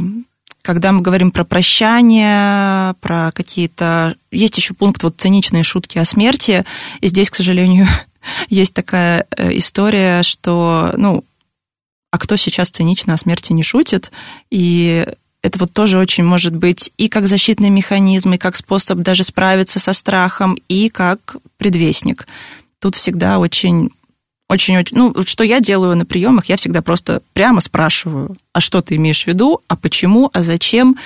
[0.61, 4.15] когда мы говорим про прощание, про какие-то...
[4.31, 6.65] Есть еще пункт вот циничные шутки о смерти,
[7.01, 7.87] и здесь, к сожалению,
[8.49, 11.23] есть такая э, история, что, ну,
[12.11, 14.11] а кто сейчас цинично о смерти не шутит.
[14.49, 15.05] И
[15.41, 19.79] это вот тоже очень может быть и как защитный механизм, и как способ даже справиться
[19.79, 22.27] со страхом, и как предвестник.
[22.79, 23.91] Тут всегда очень
[24.47, 24.95] очень-очень...
[24.97, 29.23] Ну, что я делаю на приемах, я всегда просто прямо спрашиваю, а что ты имеешь
[29.23, 30.97] в виду, а почему, а зачем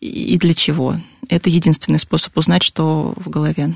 [0.00, 0.94] и для чего.
[1.28, 3.74] Это единственный способ узнать, что в голове.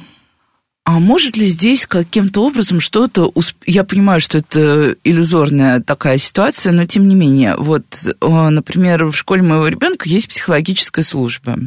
[0.89, 3.31] А может ли здесь каким-то образом что-то...
[3.67, 7.57] Я понимаю, что это иллюзорная такая ситуация, но тем не менее.
[7.59, 7.85] Вот,
[8.23, 11.59] например, в школе моего ребенка есть психологическая служба.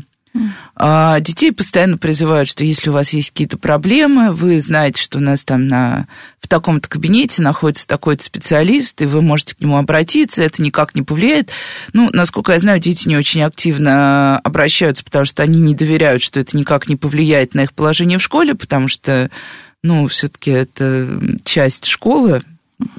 [0.75, 5.21] А детей постоянно призывают, что если у вас есть какие-то проблемы, вы знаете, что у
[5.21, 6.07] нас там на,
[6.39, 11.01] в таком-то кабинете находится такой-то специалист, и вы можете к нему обратиться, это никак не
[11.01, 11.51] повлияет.
[11.93, 16.39] Ну, насколько я знаю, дети не очень активно обращаются, потому что они не доверяют, что
[16.39, 19.29] это никак не повлияет на их положение в школе, потому что,
[19.83, 22.41] ну, все-таки это часть школы,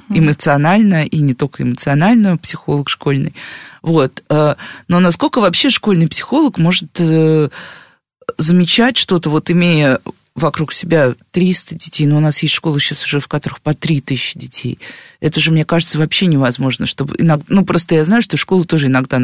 [0.09, 3.33] эмоционально, и не только эмоционально, психолог школьный.
[3.81, 4.23] Вот.
[4.29, 4.55] Э,
[4.87, 7.49] но насколько вообще школьный психолог может э,
[8.37, 9.99] замечать что-то, вот имея
[10.35, 14.37] вокруг себя 300 детей, но у нас есть школы сейчас уже, в которых по 3000
[14.37, 14.79] детей.
[15.19, 17.15] Это же, мне кажется, вообще невозможно, чтобы...
[17.19, 19.21] Иногда, ну, просто я знаю, что школы тоже иногда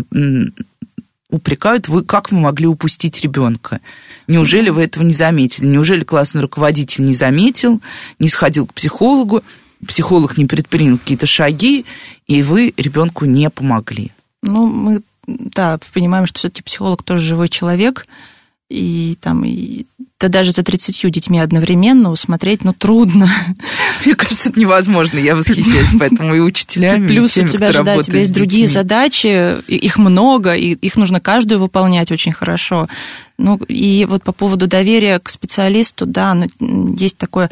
[1.32, 3.82] упрекают, вы как вы могли упустить ребенка?
[4.28, 5.66] Неужели вы этого не заметили?
[5.66, 7.82] Неужели классный руководитель не заметил,
[8.20, 9.44] не сходил к психологу,
[9.88, 11.86] психолог не предпринял какие-то шаги,
[12.28, 14.12] и вы ребенку не помогли?
[14.42, 18.08] Ну, мы, да, понимаем, что все-таки психолог тоже живой человек,
[18.70, 19.86] и там, и,
[20.20, 23.28] да даже за 30 детьми одновременно усмотреть, ну, трудно.
[24.06, 27.84] Мне кажется, это невозможно, я восхищаюсь поэтому и учителями, Плюс и теми, у тебя же,
[27.84, 32.88] да, у тебя есть другие задачи, их много, и их нужно каждую выполнять очень хорошо.
[33.40, 37.50] Ну, и вот по поводу доверия к специалисту, да, ну, есть такое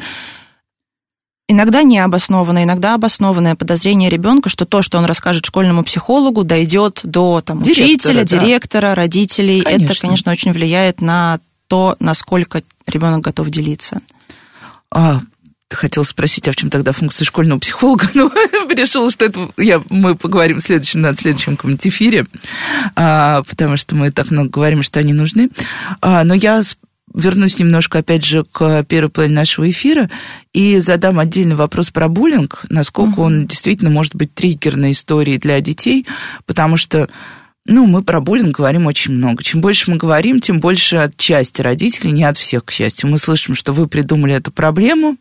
[1.48, 7.40] иногда необоснованное, иногда обоснованное подозрение ребенка, что то, что он расскажет школьному психологу, дойдет до
[7.40, 8.24] там, директора, учителя, да.
[8.24, 9.62] директора, родителей.
[9.62, 9.92] Конечно.
[9.92, 13.98] Это, конечно, очень влияет на то, насколько ребенок готов делиться.
[14.90, 15.20] А,
[15.70, 18.30] хотел спросить, а в чем тогда функция школьного психолога, но
[18.70, 22.26] решила, что это я, мы поговорим в следующем, на следующем каком-нибудь эфире,
[22.94, 25.50] а, потому что мы так много говорим, что они нужны.
[26.00, 26.62] А, но я
[27.14, 30.10] вернусь немножко, опять же, к первой половине нашего эфира
[30.52, 33.22] и задам отдельный вопрос про буллинг, насколько угу.
[33.22, 36.06] он действительно может быть триггерной историей для детей,
[36.46, 37.08] потому что
[37.66, 39.44] ну, мы про буллинг говорим очень много.
[39.44, 43.10] Чем больше мы говорим, тем больше от части родителей, не от всех, к счастью.
[43.10, 45.18] Мы слышим, что вы придумали эту проблему,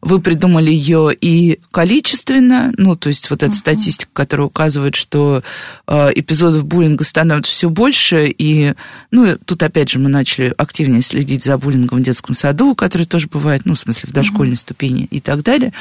[0.00, 3.56] вы придумали ее и количественно, ну, то есть вот эта uh-huh.
[3.56, 5.42] статистика, которая указывает, что
[5.86, 8.74] э, эпизодов буллинга становится все больше, и,
[9.10, 13.28] ну, тут опять же мы начали активнее следить за буллингом в детском саду, который тоже
[13.28, 14.58] бывает, ну, в смысле, в дошкольной uh-huh.
[14.58, 15.72] ступени и так далее,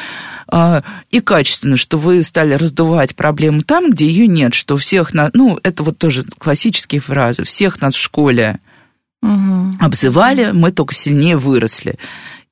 [0.51, 5.31] э, и качественно, что вы стали раздувать проблему там, где ее нет, что всех, на,
[5.33, 8.59] ну, это вот тоже классические фразы, всех нас в школе
[9.21, 9.73] угу.
[9.79, 11.97] обзывали, мы только сильнее выросли.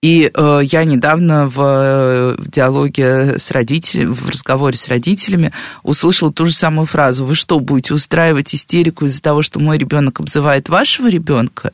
[0.01, 5.51] И э, я недавно в, э, в диалоге с родителями, в разговоре с родителями
[5.83, 7.25] услышала ту же самую фразу.
[7.25, 11.73] Вы что, будете устраивать истерику из-за того, что мой ребенок обзывает вашего ребенка?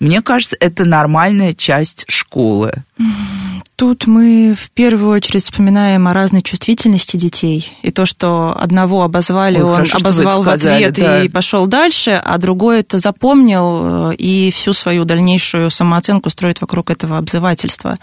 [0.00, 2.72] Мне кажется, это нормальная часть школы.
[3.76, 7.70] Тут мы в первую очередь вспоминаем о разной чувствительности детей.
[7.82, 11.22] И то, что одного обозвали, Ой, он хорошо, обозвал в ответ да.
[11.22, 16.90] и пошел дальше, а другой это запомнил э, и всю свою дальнейшую самооценку строит вокруг
[16.90, 17.98] этого обзывательства.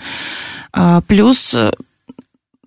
[0.74, 1.72] А, плюс э,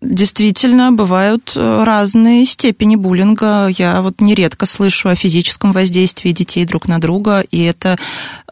[0.03, 3.69] Действительно, бывают э, разные степени буллинга.
[3.69, 7.97] Я вот нередко слышу о физическом воздействии детей друг на друга, и это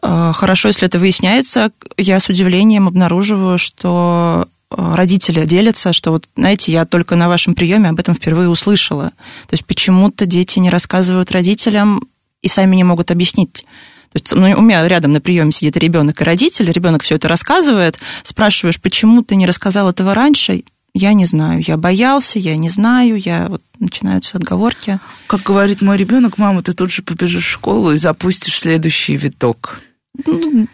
[0.01, 1.71] э, хорошо, если это выясняется.
[1.97, 7.53] Я с удивлением обнаруживаю, что э, родители делятся, что вот, знаете, я только на вашем
[7.53, 9.11] приеме об этом впервые услышала.
[9.47, 12.07] То есть почему-то дети не рассказывают родителям
[12.41, 13.65] и сами не могут объяснить.
[14.13, 17.27] То есть ну, у меня рядом на приеме сидит ребенок и родитель, ребенок все это
[17.27, 20.63] рассказывает, спрашиваешь, почему ты не рассказал этого раньше,
[20.97, 24.99] я не знаю, я боялся, я не знаю, я вот начинаются отговорки.
[25.27, 29.81] Как говорит мой ребенок, мама, ты тут же побежишь в школу и запустишь следующий виток.
[30.25, 30.67] Ну,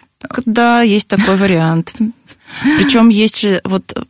[0.45, 1.95] да, есть такой вариант.
[2.77, 4.07] Причем есть же вот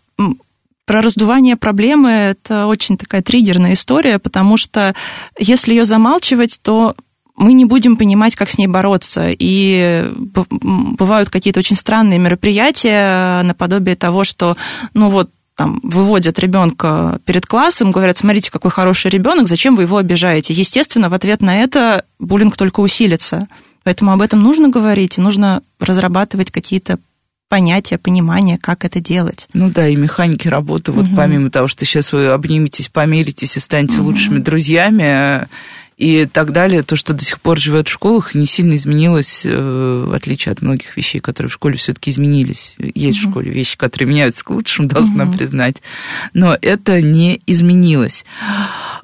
[0.85, 4.93] про раздувание проблемы это очень такая триггерная история, потому что
[5.39, 6.97] если ее замалчивать, то
[7.37, 9.27] мы не будем понимать, как с ней бороться.
[9.29, 14.57] И бывают какие-то очень странные мероприятия наподобие того, что,
[14.93, 15.29] ну вот,
[15.61, 20.55] там, выводят ребенка перед классом, говорят, смотрите, какой хороший ребенок, зачем вы его обижаете?
[20.55, 23.47] Естественно, в ответ на это буллинг только усилится.
[23.83, 26.97] Поэтому об этом нужно говорить, и нужно разрабатывать какие-то
[27.47, 29.47] понятия, понимания, как это делать.
[29.53, 31.15] Ну да, и механики работы, вот угу.
[31.15, 34.05] помимо того, что сейчас вы обниметесь, помиритесь и станете угу.
[34.05, 35.47] лучшими друзьями,
[36.01, 40.05] и так далее, то, что до сих пор живет в школах, не сильно изменилось, э,
[40.07, 42.73] в отличие от многих вещей, которые в школе все-таки изменились.
[42.79, 43.27] Есть mm-hmm.
[43.27, 45.37] в школе вещи, которые меняются к лучшему, должна mm-hmm.
[45.37, 45.83] признать.
[46.33, 48.25] Но это не изменилось.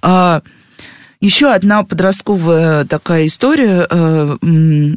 [0.02, 0.42] А,
[1.20, 4.38] еще одна подростковая такая история э,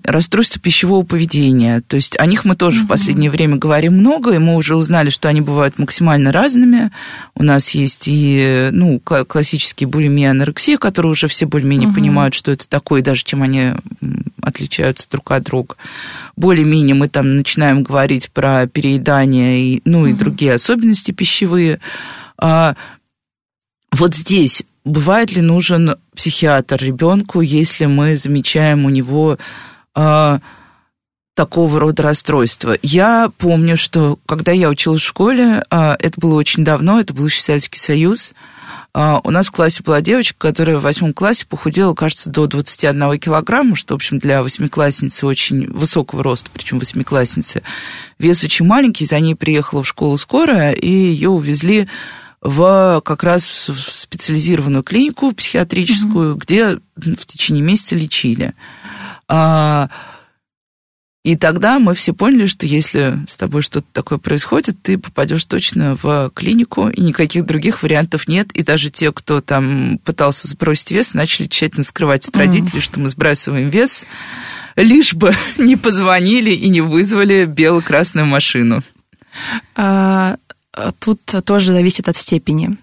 [0.04, 1.82] расстройства пищевого поведения.
[1.86, 2.84] То есть о них мы тоже mm-hmm.
[2.84, 6.90] в последнее время говорим много, и мы уже узнали, что они бывают максимально разными.
[7.34, 11.94] У нас есть и ну, классические булимия анорексия, которые уже все более-менее mm-hmm.
[11.94, 13.72] понимают, что это такое, даже чем они
[14.42, 15.76] отличаются друг от друга.
[16.36, 20.10] Более-менее мы там начинаем говорить про переедание, и, ну mm-hmm.
[20.10, 21.80] и другие особенности пищевые.
[22.36, 22.76] А,
[23.92, 29.38] вот здесь бывает ли нужен психиатр ребенку, если мы замечаем у него
[29.94, 30.38] э,
[31.34, 32.76] такого рода расстройства?
[32.82, 37.26] Я помню, что когда я училась в школе, э, это было очень давно, это был
[37.26, 38.32] еще Советский Союз,
[38.94, 43.18] э, у нас в классе была девочка, которая в восьмом классе похудела, кажется, до 21
[43.18, 47.62] килограмма, что, в общем, для восьмиклассницы очень высокого роста, причем восьмиклассницы.
[48.18, 51.88] Вес очень маленький, за ней приехала в школу скорая, и ее увезли
[52.42, 56.40] в как раз в специализированную клинику психиатрическую, угу.
[56.40, 58.54] где в течение месяца лечили.
[59.28, 59.90] А,
[61.22, 65.98] и тогда мы все поняли, что если с тобой что-то такое происходит, ты попадешь точно
[66.02, 68.50] в клинику, и никаких других вариантов нет.
[68.52, 72.84] И даже те, кто там пытался сбросить вес, начали тщательно скрывать от родителей, mm.
[72.84, 74.06] что мы сбрасываем вес,
[74.76, 78.80] лишь бы не позвонили и не вызвали бело-красную машину.
[79.76, 80.36] А,
[80.98, 82.76] тут тоже зависит от степени.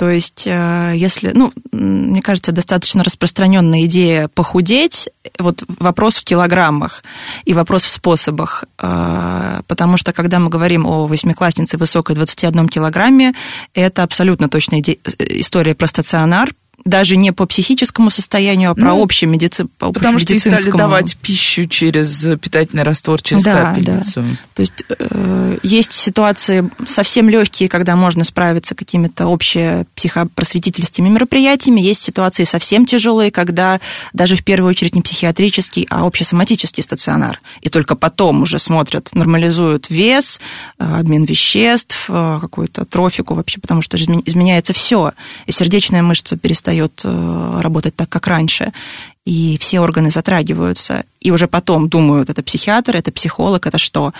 [0.00, 7.04] То есть, э, если, ну, мне кажется, достаточно распространенная идея похудеть, вот вопрос в килограммах
[7.44, 13.34] и вопрос в способах, э, потому что когда мы говорим о восьмикласснице высокой 21 килограмме,
[13.74, 19.28] это абсолютно точная история про стационар, даже не по психическому состоянию, а про ну, общее
[19.28, 19.66] медици...
[19.78, 24.22] по Потому что и стали давать пищу через питательный раствор, через да, капельницу.
[24.22, 24.36] Да.
[24.54, 31.80] То есть э, есть ситуации совсем легкие, когда можно справиться какими-то общими психопросветительскими мероприятиями.
[31.80, 33.80] Есть ситуации совсем тяжелые, когда
[34.12, 37.40] даже в первую очередь не психиатрический, а общесоматический стационар.
[37.60, 40.40] И только потом уже смотрят, нормализуют вес,
[40.78, 45.12] э, обмен веществ, э, какую-то трофику вообще, потому что изменяется все.
[45.46, 48.72] И сердечная мышца перестает перестает э, работать так, как раньше,
[49.24, 54.12] и все органы затрагиваются, и уже потом думают, это психиатр, это психолог, это что.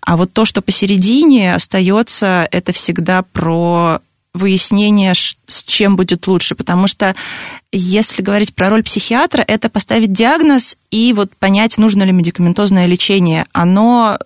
[0.00, 4.00] А вот то, что посередине остается, это всегда про
[4.34, 6.54] выяснение, с чем будет лучше.
[6.54, 7.14] Потому что
[7.72, 13.46] если говорить про роль психиатра, это поставить диагноз и вот понять, нужно ли медикаментозное лечение.
[13.52, 14.18] Оно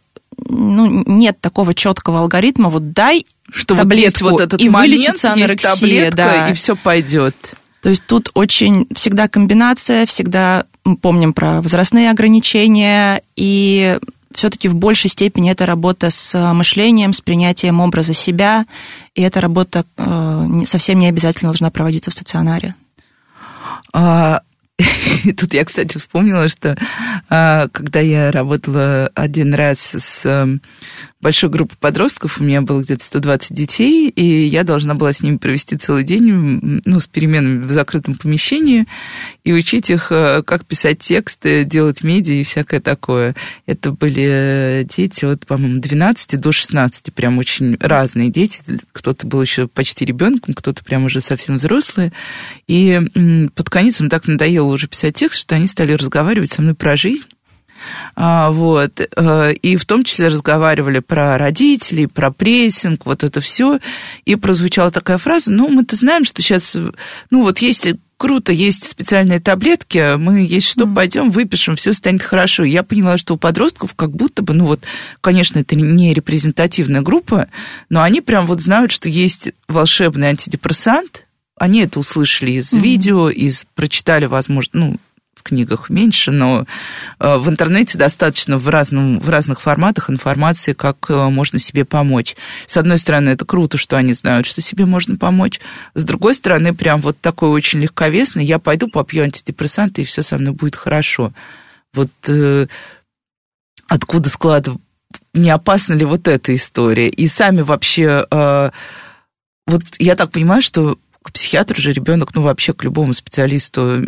[0.48, 5.74] ну, нет такого четкого алгоритма, вот дай что таблетку, вот, вот этот и вылечится анорексия,
[5.74, 6.48] таблетка, да.
[6.50, 7.54] и все пойдет.
[7.82, 10.66] То есть тут очень всегда комбинация, всегда
[11.00, 13.98] помним про возрастные ограничения, и
[14.32, 18.66] все-таки в большей степени это работа с мышлением, с принятием образа себя,
[19.14, 22.74] и эта работа э, совсем не обязательно должна проводиться в стационаре.
[23.92, 24.42] А,
[25.36, 26.76] тут я, кстати, вспомнила, что
[27.28, 30.58] а, когда я работала один раз с
[31.22, 35.36] большой группы подростков, у меня было где-то 120 детей, и я должна была с ними
[35.36, 38.86] провести целый день, ну, с переменами в закрытом помещении,
[39.44, 43.36] и учить их, э, как писать тексты, делать медиа и всякое такое.
[43.66, 48.60] Это были дети от, по-моему, 12 до 16, прям очень разные дети.
[48.90, 52.12] Кто-то был еще почти ребенком, кто-то прям уже совсем взрослый.
[52.66, 53.00] И
[53.54, 56.96] под конец им так надоело уже писать текст, что они стали разговаривать со мной про
[56.96, 57.26] жизнь.
[58.14, 63.78] А, вот, э, и в том числе разговаривали про родителей, про прессинг, вот это все,
[64.24, 66.76] и прозвучала такая фраза, ну, мы-то знаем, что сейчас,
[67.30, 70.94] ну, вот если круто, есть специальные таблетки, мы, если что, mm.
[70.94, 72.62] пойдем, выпишем, все станет хорошо.
[72.62, 74.84] Я поняла, что у подростков как будто бы, ну вот,
[75.20, 77.48] конечно, это не репрезентативная группа,
[77.90, 81.26] но они прям вот знают, что есть волшебный антидепрессант,
[81.56, 82.80] они это услышали из mm-hmm.
[82.80, 84.96] видео, из прочитали, возможно, ну,
[85.42, 86.66] книгах меньше, но
[87.18, 92.36] э, в интернете достаточно в, разном, в разных форматах информации, как э, можно себе помочь.
[92.66, 95.60] С одной стороны, это круто, что они знают, что себе можно помочь.
[95.94, 100.38] С другой стороны, прям вот такой очень легковесный, я пойду попью антидепрессанты, и все со
[100.38, 101.32] мной будет хорошо.
[101.92, 102.66] Вот э,
[103.88, 104.80] откуда складывать
[105.34, 107.08] не опасна ли вот эта история?
[107.08, 108.26] И сами вообще,
[109.66, 113.98] вот я так понимаю, что к психиатру же ребенок, ну вообще к любому специалисту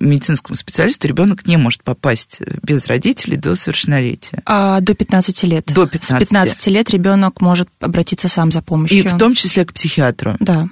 [0.00, 4.42] медицинскому специалисту ребенок не может попасть без родителей до совершеннолетия?
[4.44, 5.72] А, до 15 лет.
[5.72, 6.28] До 15.
[6.28, 8.98] С 15 лет ребенок может обратиться сам за помощью.
[8.98, 10.36] И в том числе к психиатру?
[10.40, 10.68] Да.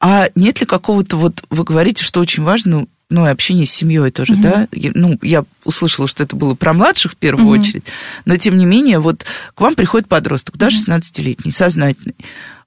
[0.00, 4.10] А нет ли какого-то, вот вы говорите, что очень важно, ну, и общение с семьей
[4.10, 4.42] тоже, угу.
[4.42, 4.68] да?
[4.72, 7.54] Ну, я услышала, что это было про младших в первую угу.
[7.58, 7.84] очередь,
[8.24, 9.24] но тем не менее, вот
[9.54, 12.14] к вам приходит подросток, да, 16-летний, сознательный.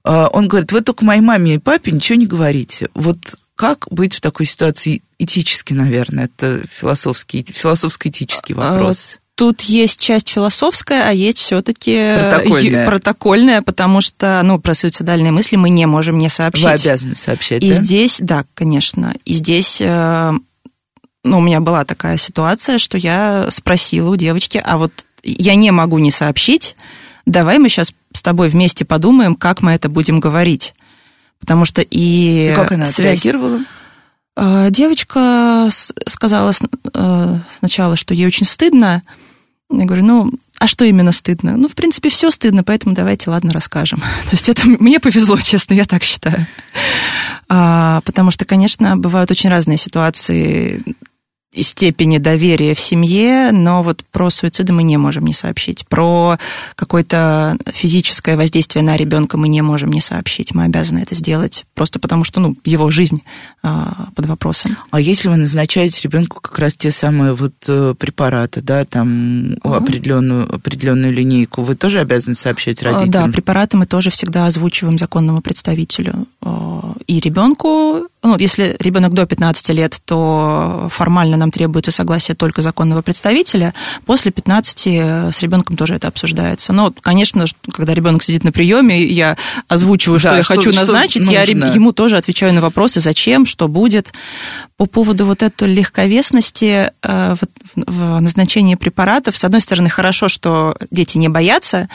[0.02, 2.88] А, он говорит, вы только моей маме и папе ничего не говорите.
[2.94, 6.24] Вот как быть в такой ситуации этически, наверное?
[6.24, 9.18] Это философский, философско-этический а, вопрос.
[9.36, 12.86] Тут есть часть философская, а есть все-таки протокольная.
[12.86, 16.64] протокольная, потому что, ну, про суицидальные мысли мы не можем не сообщить.
[16.64, 17.74] Вы обязаны сообщать, И да?
[17.74, 19.14] здесь, да, конечно.
[19.24, 20.32] И здесь, э,
[21.24, 25.72] ну, у меня была такая ситуация, что я спросила у девочки, а вот я не
[25.72, 26.76] могу не сообщить,
[27.26, 30.74] давай мы сейчас с тобой вместе подумаем, как мы это будем говорить.
[31.40, 32.50] Потому что и...
[32.50, 33.20] И как она связь...
[33.20, 33.60] отреагировала?
[34.36, 35.68] Э, девочка
[36.06, 36.52] сказала
[36.94, 39.02] э, сначала, что ей очень стыдно.
[39.70, 41.56] Я говорю, ну, а что именно стыдно?
[41.56, 44.00] Ну, в принципе, все стыдно, поэтому давайте, ладно, расскажем.
[44.24, 46.46] То есть это мне повезло, честно, я так считаю.
[47.48, 50.82] А, потому что, конечно, бывают очень разные ситуации
[51.62, 55.86] степени доверия в семье, но вот про суициды мы не можем не сообщить.
[55.88, 56.38] Про
[56.76, 60.54] какое-то физическое воздействие на ребенка мы не можем не сообщить.
[60.54, 63.22] Мы обязаны это сделать просто потому, что ну, его жизнь
[63.62, 64.76] а, под вопросом.
[64.90, 69.74] А если вы назначаете ребенку как раз те самые вот э, препараты, да, там угу.
[69.74, 73.26] определенную, определенную линейку, вы тоже обязаны сообщать а, родителям?
[73.26, 76.26] Да, препараты мы тоже всегда озвучиваем законному представителю.
[77.06, 83.02] И ребенку, ну, если ребенок до 15 лет, то формально нам требуется согласие только законного
[83.02, 83.74] представителя.
[84.06, 86.72] После 15 э, с ребенком тоже это обсуждается.
[86.72, 89.36] Но, конечно, когда ребенок сидит на приеме, я
[89.68, 93.68] озвучиваю, что да, я что, хочу назначить, я ему тоже отвечаю на вопросы, зачем, что
[93.68, 94.14] будет.
[94.78, 97.36] По поводу вот этой легковесности э,
[97.74, 101.90] в назначении препаратов, с одной стороны, хорошо, что дети не боятся,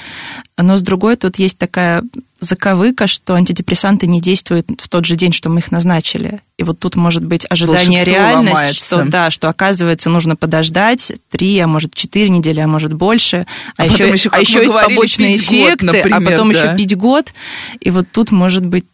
[0.58, 2.04] но с другой тут есть такая
[2.40, 6.42] заковыка, что антидепрессанты не действуют в тот же день, что мы их назначили.
[6.58, 11.68] И вот тут может быть ожидание реальности, что да, что оказывается нужно подождать три, а
[11.68, 13.46] может четыре недели, а может больше,
[13.78, 16.58] а, а еще, еще, а еще есть побочные эффекты, год, например, а потом да.
[16.58, 17.34] еще пить год.
[17.80, 18.86] И вот тут может быть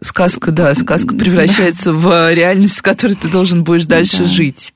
[0.00, 4.24] сказка, да, сказка превращается в реальность, с которой ты должен будешь дальше да.
[4.26, 4.74] жить.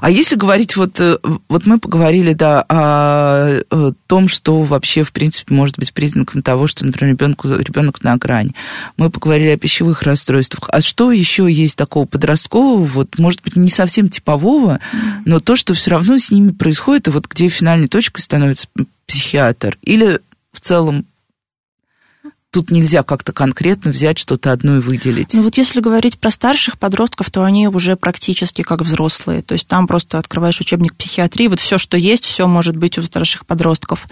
[0.00, 1.18] А если говорить, вот, э,
[1.48, 6.66] вот мы поговорили, да, о, о том, что вообще, в принципе, может быть признаком того,
[6.66, 8.54] что, например, ребенку, ребенок на грани.
[8.96, 10.68] Мы поговорили о пищевых расстройствах.
[10.72, 14.80] А что еще есть такого подросткового, вот, может быть, не совсем типового,
[15.24, 18.68] но то, что все равно с ними происходит, и вот где финальной точкой становится
[19.06, 19.78] психиатр?
[19.82, 20.20] Или
[20.52, 21.06] в целом
[22.52, 25.32] тут нельзя как-то конкретно взять что-то одно и выделить.
[25.32, 29.42] Ну вот если говорить про старших подростков, то они уже практически как взрослые.
[29.42, 33.02] То есть там просто открываешь учебник психиатрии, вот все, что есть, все может быть у
[33.02, 34.06] старших подростков.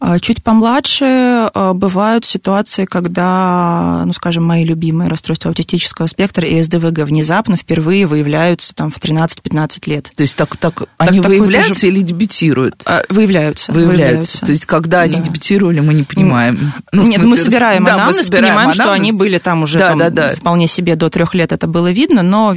[0.00, 6.62] А, чуть помладше а, бывают ситуации, когда, ну скажем, мои любимые расстройства аутистического спектра и
[6.62, 10.12] СДВГ внезапно впервые выявляются там в 13-15 лет.
[10.14, 11.86] То есть так, так, так они выявляются тоже...
[11.88, 12.84] или дебютируют?
[13.08, 13.72] Выявляются, выявляются.
[13.72, 14.40] Выявляются.
[14.44, 15.22] То есть когда они да.
[15.22, 16.72] дебютировали, мы не понимаем.
[16.92, 18.74] Ну, Нет, мы собираем собираем да, анамнез, понимаем, анамнез.
[18.76, 20.30] что они были там уже да, там, да, да.
[20.30, 22.56] вполне себе до трех лет это было видно, но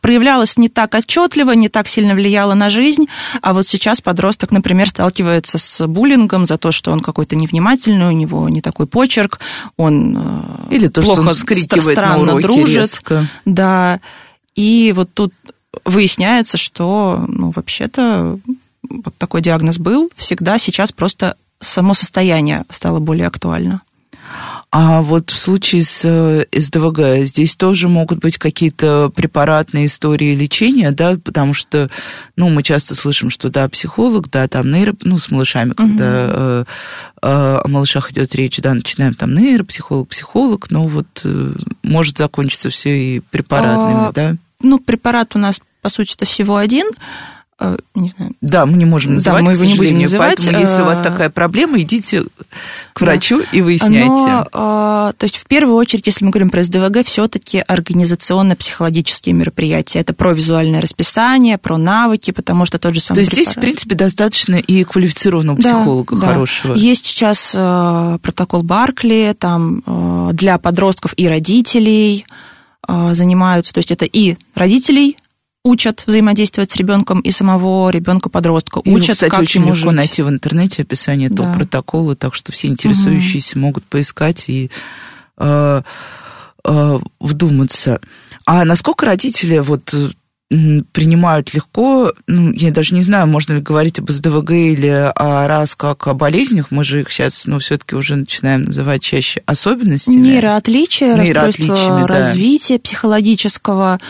[0.00, 3.06] проявлялось не так отчетливо, не так сильно влияло на жизнь,
[3.40, 8.12] а вот сейчас подросток, например, сталкивается с буллингом за то, что он какой-то невнимательный, у
[8.12, 9.38] него не такой почерк,
[9.76, 13.26] он э, Или то, плохо, что он странно на уроке дружит, резко.
[13.44, 14.00] да,
[14.54, 15.32] и вот тут
[15.84, 18.38] выясняется, что, ну, вообще-то
[18.82, 23.82] вот такой диагноз был всегда, сейчас просто само состояние стало более актуально.
[24.70, 30.92] А вот в случае с э, СДВГ здесь тоже могут быть какие-то препаратные истории лечения,
[30.92, 31.90] да, потому что,
[32.36, 36.64] ну, мы часто слышим, что, да, психолог, да, там нейро, ну, с малышами, когда э,
[37.20, 41.52] э, о малышах идет речь, да, начинаем там нейропсихолог, психолог, но вот э,
[41.82, 44.36] может закончиться все и препаратными, а, да?
[44.60, 46.86] Ну, препарат у нас, по сути, это всего один,
[47.94, 48.32] не знаю.
[48.40, 50.36] Да, мы не можем называть, да, мы его не будем называть.
[50.36, 52.24] Поэтому, если у вас э, такая проблема, идите
[52.92, 53.46] к врачу да.
[53.52, 54.08] и выясняйте.
[54.08, 60.00] Но, э, то есть, в первую очередь, если мы говорим про СДВГ, все-таки организационно-психологические мероприятия.
[60.00, 63.60] Это про визуальное расписание, про навыки, потому что тот же самый То есть, здесь, в
[63.60, 66.26] принципе, достаточно и квалифицированного да, психолога да.
[66.28, 66.74] хорошего.
[66.74, 72.26] Есть сейчас протокол Баркли, там для подростков и родителей
[72.88, 75.16] занимаются, то есть это и родителей
[75.64, 78.80] учат взаимодействовать с ребенком и самого ребенка-подростка.
[78.84, 79.96] Учат, кстати, как очень ему легко жить.
[79.96, 81.54] найти в интернете описание этого да.
[81.54, 83.66] протокола, так что все интересующиеся угу.
[83.66, 84.70] могут поискать и
[85.38, 85.82] э,
[86.64, 88.00] э, вдуматься.
[88.44, 89.94] А насколько родители вот
[90.92, 92.12] принимают легко.
[92.26, 96.14] Ну, я даже не знаю, можно ли говорить об СДВГ или о РАС как о
[96.14, 96.70] болезнях.
[96.70, 100.16] Мы же их сейчас, ну, все-таки уже начинаем называть чаще особенностями.
[100.16, 102.80] Нейроотличия, расстройство развития да.
[102.80, 104.00] психологического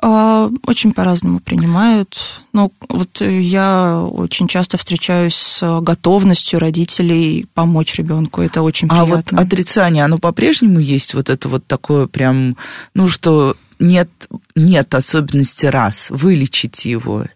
[0.00, 2.20] а, очень по-разному принимают.
[2.52, 8.40] Ну, вот я очень часто встречаюсь с готовностью родителей помочь ребенку.
[8.42, 9.14] Это очень приятно.
[9.14, 11.14] А вот отрицание, оно по-прежнему есть?
[11.14, 12.56] Вот это вот такое прям,
[12.94, 14.08] ну, что нет,
[14.54, 17.26] нет особенности раз, вылечить его.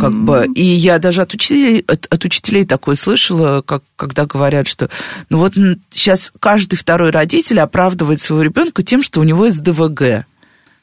[0.00, 4.66] Как бы, и я даже от учителей, от, от учителей такое слышала, как, когда говорят,
[4.66, 4.88] что
[5.28, 5.54] ну вот
[5.90, 10.24] сейчас каждый второй родитель оправдывает своего ребенка тем, что у него СДВГ.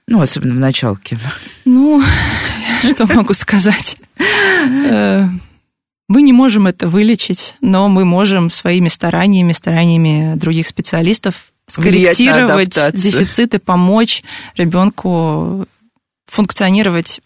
[0.07, 1.17] Ну, особенно в началке.
[1.63, 2.03] Ну,
[2.83, 3.97] что могу сказать?
[4.19, 5.27] Э,
[6.07, 13.59] мы не можем это вылечить, но мы можем своими стараниями, стараниями других специалистов скорректировать дефициты,
[13.59, 14.23] помочь
[14.55, 15.67] ребенку
[16.27, 17.21] функционировать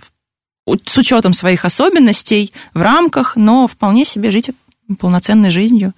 [0.86, 4.52] с учетом своих особенностей в рамках, но вполне себе жить
[5.00, 5.94] полноценной жизнью.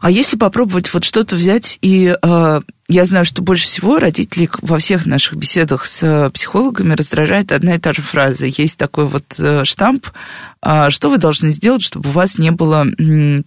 [0.00, 4.78] А если попробовать вот что-то взять и э, я знаю, что больше всего родителей во
[4.78, 8.46] всех наших беседах с психологами раздражает одна и та же фраза.
[8.46, 10.08] Есть такой вот э, штамп,
[10.60, 12.86] а, что вы должны сделать, чтобы у вас не было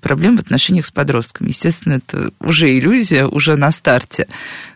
[0.02, 1.50] проблем в отношениях с подростками.
[1.50, 4.28] Естественно, это уже иллюзия, уже на старте.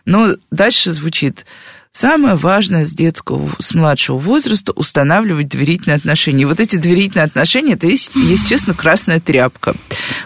[0.04, 1.46] Но дальше звучит,
[1.92, 6.42] Самое важное с детского, с младшего возраста устанавливать доверительные отношения.
[6.42, 8.12] И вот эти доверительные отношения, это есть,
[8.48, 9.74] честно, красная тряпка.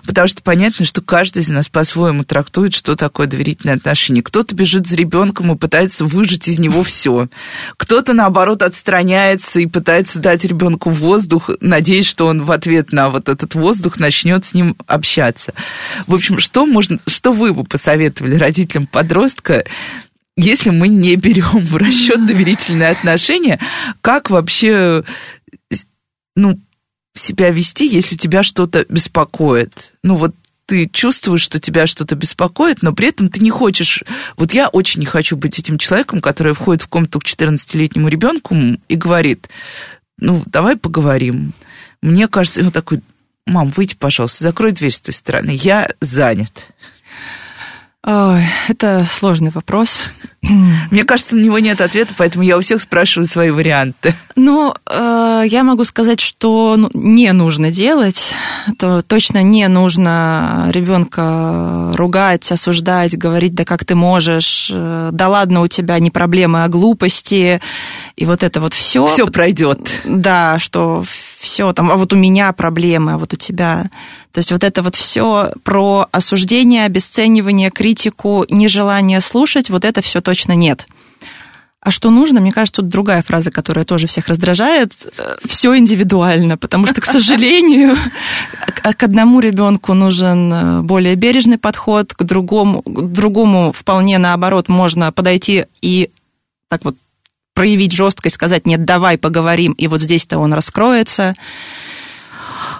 [0.05, 4.23] Потому что понятно, что каждый из нас по-своему трактует, что такое доверительные отношения.
[4.23, 7.29] Кто-то бежит за ребенком и пытается выжать из него все.
[7.79, 13.31] Кто-то, наоборот, отстраняется и пытается дать ребенку воздух, надеясь, что он в ответ на вот
[13.31, 15.55] этот воздух начнет с ним общаться.
[16.07, 19.65] В общем, что, можно, что вы бы посоветовали родителям подростка,
[20.37, 23.61] если мы не берем в расчет доверительные отношения,
[24.01, 25.05] как вообще
[26.37, 26.59] ну,
[27.15, 29.93] себя вести, если тебя что-то беспокоит?
[30.03, 30.35] Ну, вот
[30.67, 34.03] ты чувствуешь, что тебя что-то беспокоит, но при этом ты не хочешь...
[34.37, 38.57] Вот я очень не хочу быть этим человеком, который входит в комнату к 14-летнему ребенку
[38.89, 39.49] и говорит,
[40.19, 41.53] ну, давай поговорим.
[42.03, 43.01] Мне кажется, он такой,
[43.47, 46.69] мам, выйди, пожалуйста, закрой дверь с той стороны, я занят.
[48.07, 50.11] Ой, это сложный вопрос.
[50.91, 54.15] Мне кажется, на него нет ответа, поэтому я у всех спрашиваю свои варианты.
[54.37, 58.35] Ну, э, я могу сказать, что ну, не нужно делать.
[58.79, 65.63] То точно не нужно ребенка ругать, осуждать, говорить, да как ты можешь, э, да ладно,
[65.63, 67.63] у тебя не проблемы, а глупости.
[68.17, 69.07] И вот это вот все.
[69.07, 70.03] Все пройдет.
[70.05, 71.05] Да, что
[71.45, 73.91] все там, а вот у меня проблемы, а вот у тебя.
[74.33, 80.21] То есть вот это вот все про осуждение, обесценивание, критику, нежелание слушать, вот это все
[80.21, 80.89] точно нет.
[81.81, 84.93] А что нужно, мне кажется, тут другая фраза, которая тоже всех раздражает.
[85.45, 87.95] Все индивидуально, потому что, к сожалению,
[88.83, 95.13] к одному ребенку нужен э, более бережный подход, к другому, к другому вполне наоборот можно
[95.13, 96.11] подойти и
[96.71, 96.97] так вот
[97.55, 101.35] проявить жесткость, сказать, нет, давай поговорим, и вот здесь-то он раскроется.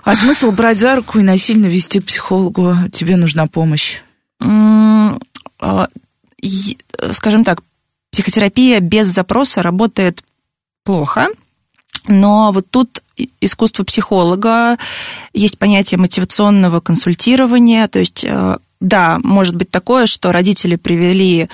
[0.03, 2.77] А смысл брать за руку и насильно вести к психологу?
[2.93, 4.01] Тебе нужна помощь?
[4.41, 5.89] А,
[7.13, 7.63] скажем так,
[8.11, 10.23] психотерапия без запроса работает
[10.85, 11.29] плохо,
[12.07, 13.03] но вот тут
[13.41, 14.77] искусство психолога,
[15.33, 21.49] есть понятие мотивационного консультирования, то есть, э, да, может быть такое, что родители привели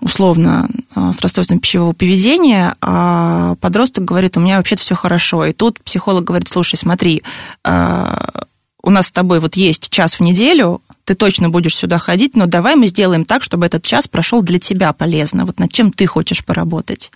[0.00, 5.44] условно э, с расстройством пищевого поведения, а подросток говорит, у меня вообще-то все хорошо.
[5.44, 7.22] И тут психолог говорит, слушай, смотри,
[7.64, 8.16] э,
[8.82, 12.46] у нас с тобой вот есть час в неделю, ты точно будешь сюда ходить, но
[12.46, 16.06] давай мы сделаем так, чтобы этот час прошел для тебя полезно, вот над чем ты
[16.06, 17.10] хочешь поработать.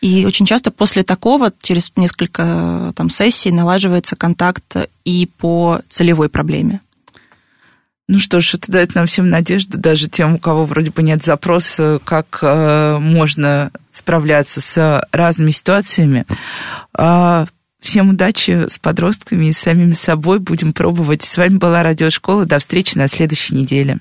[0.00, 6.80] И очень часто после такого, через несколько там, сессий, налаживается контакт и по целевой проблеме.
[8.08, 11.24] Ну что ж, это дает нам всем надежду, даже тем, у кого вроде бы нет
[11.24, 16.24] запроса, как э, можно справляться с разными ситуациями.
[16.96, 17.46] Э,
[17.80, 20.38] всем удачи с подростками и самими собой.
[20.38, 21.24] Будем пробовать.
[21.24, 22.44] С вами была Радиошкола.
[22.44, 23.98] До встречи на следующей неделе.